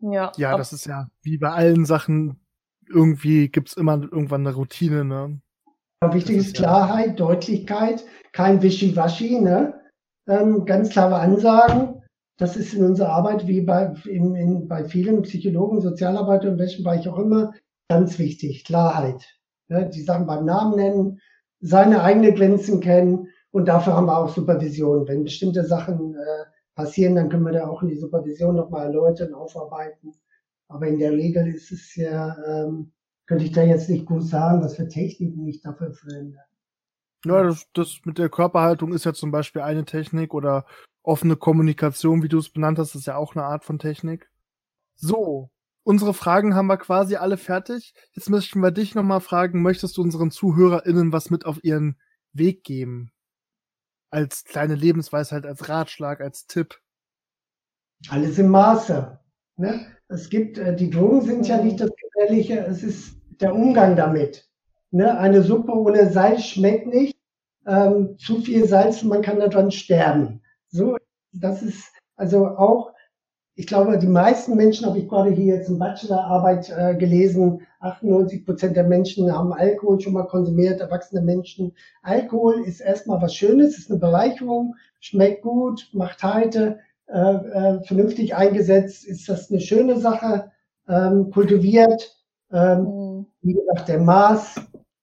Ja, 0.01 0.31
ja 0.37 0.57
das 0.57 0.73
ist 0.73 0.85
ja 0.85 1.07
wie 1.21 1.37
bei 1.37 1.49
allen 1.49 1.85
Sachen, 1.85 2.39
irgendwie 2.87 3.49
gibt's 3.49 3.73
immer 3.73 4.01
irgendwann 4.01 4.45
eine 4.45 4.55
Routine, 4.55 5.05
ne? 5.05 5.39
Wichtig 6.11 6.37
ist 6.37 6.55
Klarheit, 6.55 7.19
Deutlichkeit, 7.19 8.03
kein 8.31 8.61
Wischiwaschi, 8.61 9.39
ne? 9.39 9.73
Ähm, 10.27 10.65
ganz 10.65 10.89
klare 10.89 11.15
Ansagen. 11.15 12.03
Das 12.37 12.57
ist 12.57 12.73
in 12.73 12.83
unserer 12.83 13.09
Arbeit 13.09 13.47
wie 13.47 13.61
bei, 13.61 13.93
in, 14.05 14.35
in, 14.35 14.67
bei 14.67 14.83
vielen 14.85 15.21
Psychologen, 15.21 15.81
Sozialarbeitern, 15.81 16.53
in 16.53 16.59
welchem 16.59 16.83
Bereich 16.83 17.07
auch 17.07 17.17
immer, 17.17 17.53
ganz 17.87 18.19
wichtig. 18.19 18.65
Klarheit. 18.65 19.25
Ne? 19.69 19.89
Die 19.89 20.01
Sachen 20.01 20.27
beim 20.27 20.45
Namen 20.45 20.75
nennen, 20.75 21.21
seine 21.59 22.03
eigenen 22.03 22.35
Grenzen 22.35 22.81
kennen 22.81 23.29
und 23.55 23.65
dafür 23.65 23.93
haben 23.93 24.07
wir 24.07 24.17
auch 24.17 24.27
Supervision. 24.27 25.07
Wenn 25.07 25.23
bestimmte 25.23 25.63
Sachen 25.63 26.13
äh, 26.15 26.43
passieren, 26.75 27.15
dann 27.15 27.29
können 27.29 27.45
wir 27.45 27.53
da 27.53 27.67
auch 27.67 27.81
in 27.81 27.87
die 27.87 27.97
Supervision 27.97 28.57
nochmal 28.57 28.87
erläutern, 28.87 29.33
aufarbeiten. 29.33 30.13
Aber 30.67 30.87
in 30.87 30.99
der 30.99 31.13
Regel 31.13 31.47
ist 31.47 31.71
es 31.71 31.95
ja 31.95 32.35
ähm, 32.45 32.91
könnte 33.27 33.45
ich 33.45 33.53
da 33.53 33.63
jetzt 33.63 33.89
nicht 33.89 34.05
gut 34.05 34.23
sagen, 34.23 34.61
was 34.61 34.75
für 34.75 34.89
Techniken 34.89 35.47
ich 35.47 35.61
dafür 35.61 35.93
verwende. 35.93 36.37
Ja, 37.25 37.43
das, 37.43 37.65
das 37.73 38.01
mit 38.03 38.17
der 38.17 38.27
Körperhaltung 38.27 38.91
ist 38.91 39.05
ja 39.05 39.13
zum 39.13 39.31
Beispiel 39.31 39.61
eine 39.61 39.85
Technik 39.85 40.33
oder 40.33 40.65
offene 41.01 41.37
Kommunikation, 41.37 42.23
wie 42.23 42.27
du 42.27 42.39
es 42.39 42.49
benannt 42.49 42.77
hast, 42.77 42.93
ist 42.93 43.07
ja 43.07 43.15
auch 43.15 43.35
eine 43.35 43.45
Art 43.45 43.63
von 43.63 43.79
Technik. 43.79 44.29
So, 44.95 45.49
unsere 45.83 46.13
Fragen 46.13 46.55
haben 46.55 46.67
wir 46.67 46.77
quasi 46.77 47.15
alle 47.15 47.37
fertig. 47.37 47.93
Jetzt 48.11 48.29
möchten 48.29 48.59
wir 48.59 48.71
dich 48.71 48.95
nochmal 48.95 49.21
fragen, 49.21 49.61
möchtest 49.61 49.95
du 49.95 50.01
unseren 50.01 50.29
ZuhörerInnen 50.29 51.13
was 51.13 51.29
mit 51.29 51.45
auf 51.45 51.63
ihren 51.63 51.97
Weg 52.33 52.65
geben? 52.65 53.11
Als 54.09 54.43
kleine 54.43 54.75
Lebensweisheit, 54.75 55.45
als 55.45 55.67
Ratschlag, 55.67 56.21
als 56.21 56.47
Tipp? 56.47 56.79
Alles 58.09 58.37
im 58.37 58.49
Maße. 58.49 59.19
Ne? 59.57 59.87
Es 60.07 60.29
gibt, 60.29 60.57
äh, 60.57 60.75
die 60.75 60.89
Drogen 60.89 61.21
sind 61.21 61.47
ja 61.47 61.61
nicht 61.61 61.79
das 61.79 61.89
Gefährliche, 61.95 62.59
es 62.59 62.83
ist 62.83 63.17
der 63.41 63.53
Umgang 63.53 63.95
damit. 63.95 64.47
Ne? 64.91 65.17
Eine 65.17 65.41
Suppe 65.41 65.73
ohne 65.73 66.09
Salz 66.09 66.43
schmeckt 66.45 66.87
nicht. 66.87 67.17
Ähm, 67.65 68.17
zu 68.19 68.41
viel 68.41 68.67
Salz, 68.67 69.01
man 69.03 69.21
kann 69.21 69.39
daran 69.39 69.71
sterben. 69.71 70.41
So, 70.69 70.97
das 71.31 71.63
ist 71.63 71.83
also 72.15 72.47
auch, 72.47 72.93
ich 73.57 73.67
glaube, 73.67 73.97
die 73.97 74.07
meisten 74.07 74.57
Menschen, 74.57 74.85
habe 74.85 74.99
ich 74.99 75.07
gerade 75.07 75.31
hier 75.31 75.55
jetzt 75.55 75.69
in 75.69 75.79
Bachelorarbeit 75.79 76.69
äh, 76.77 76.95
gelesen, 76.95 77.61
98 77.79 78.45
Prozent 78.45 78.75
der 78.75 78.83
Menschen 78.83 79.31
haben 79.31 79.53
Alkohol 79.53 80.01
schon 80.01 80.13
mal 80.13 80.27
konsumiert, 80.27 80.81
erwachsene 80.81 81.21
Menschen. 81.21 81.73
Alkohol 82.01 82.63
ist 82.65 82.81
erstmal 82.81 83.21
was 83.21 83.33
Schönes, 83.33 83.77
ist 83.77 83.89
eine 83.89 83.99
Bereicherung, 83.99 84.75
schmeckt 84.99 85.41
gut, 85.43 85.89
macht 85.93 86.21
heite, 86.21 86.79
äh, 87.07 87.17
äh, 87.17 87.83
vernünftig 87.83 88.35
eingesetzt, 88.35 89.05
ist 89.05 89.29
das 89.29 89.49
eine 89.49 89.61
schöne 89.61 89.97
Sache, 89.99 90.51
ähm, 90.89 91.31
kultiviert, 91.31 92.13
ähm, 92.51 92.79
mhm. 92.79 93.25
wie 93.41 93.53
gesagt, 93.53 93.87
der 93.87 93.99
Maß, 93.99 94.55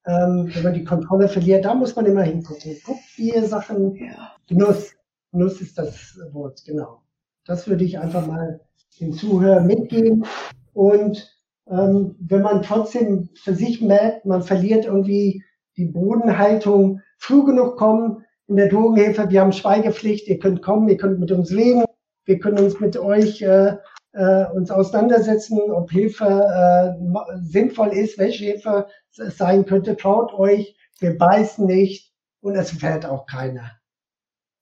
ähm, 0.06 0.50
wenn 0.52 0.62
man 0.62 0.74
die 0.74 0.84
Kontrolle 0.84 1.28
verliert, 1.28 1.64
da 1.64 1.74
muss 1.74 1.96
man 1.96 2.04
immer 2.04 2.22
hingucken. 2.22 2.76
Guckt 2.84 3.00
vier 3.00 3.44
Sachen, 3.46 3.96
ja. 3.96 4.32
Genuss, 4.46 4.92
Genuss 5.30 5.60
ist 5.62 5.78
das 5.78 6.18
Wort, 6.32 6.62
genau. 6.66 7.01
Das 7.44 7.68
würde 7.68 7.84
ich 7.84 7.98
einfach 7.98 8.26
mal 8.26 8.60
den 9.00 9.12
Zuhörern 9.12 9.66
mitgeben. 9.66 10.24
Und 10.72 11.28
ähm, 11.68 12.16
wenn 12.18 12.42
man 12.42 12.62
trotzdem 12.62 13.30
für 13.34 13.54
sich 13.54 13.80
merkt, 13.80 14.24
man 14.24 14.42
verliert 14.42 14.84
irgendwie 14.84 15.44
die 15.76 15.86
Bodenhaltung, 15.86 17.00
früh 17.18 17.44
genug 17.44 17.76
kommen, 17.76 18.24
in 18.48 18.56
der 18.56 18.68
Drogenhilfe, 18.68 19.30
wir 19.30 19.40
haben 19.40 19.52
Schweigepflicht, 19.52 20.28
ihr 20.28 20.38
könnt 20.38 20.62
kommen, 20.62 20.88
ihr 20.88 20.96
könnt 20.96 21.20
mit 21.20 21.32
uns 21.32 21.52
reden, 21.52 21.84
wir 22.24 22.38
können 22.38 22.58
uns 22.58 22.80
mit 22.80 22.96
euch 22.96 23.40
äh, 23.42 23.76
äh, 24.12 24.44
uns 24.46 24.70
auseinandersetzen, 24.70 25.58
ob 25.70 25.90
Hilfe 25.90 26.24
äh, 26.26 27.40
sinnvoll 27.40 27.88
ist, 27.88 28.18
welche 28.18 28.44
Hilfe 28.44 28.86
es 29.16 29.38
sein 29.38 29.64
könnte. 29.64 29.96
Traut 29.96 30.32
euch, 30.34 30.76
wir 30.98 31.16
beißen 31.16 31.66
nicht 31.66 32.12
und 32.40 32.54
es 32.56 32.70
fällt 32.72 33.06
auch 33.06 33.26
keiner. 33.26 33.72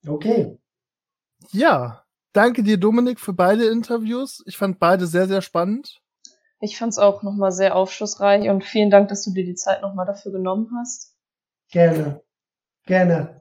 Okay. 0.07 0.57
Ja, 1.51 2.00
danke 2.33 2.63
dir, 2.63 2.77
Dominik, 2.77 3.19
für 3.19 3.33
beide 3.33 3.65
Interviews. 3.65 4.43
Ich 4.45 4.57
fand 4.57 4.79
beide 4.79 5.07
sehr, 5.07 5.27
sehr 5.27 5.41
spannend. 5.41 6.01
Ich 6.59 6.77
fand 6.77 6.91
es 6.91 6.99
auch 6.99 7.23
nochmal 7.23 7.51
sehr 7.51 7.75
aufschlussreich 7.75 8.47
und 8.49 8.63
vielen 8.63 8.91
Dank, 8.91 9.09
dass 9.09 9.23
du 9.23 9.33
dir 9.33 9.45
die 9.45 9.55
Zeit 9.55 9.81
nochmal 9.81 10.05
dafür 10.05 10.31
genommen 10.31 10.69
hast. 10.79 11.15
Gerne. 11.71 12.21
Gerne. 12.85 13.40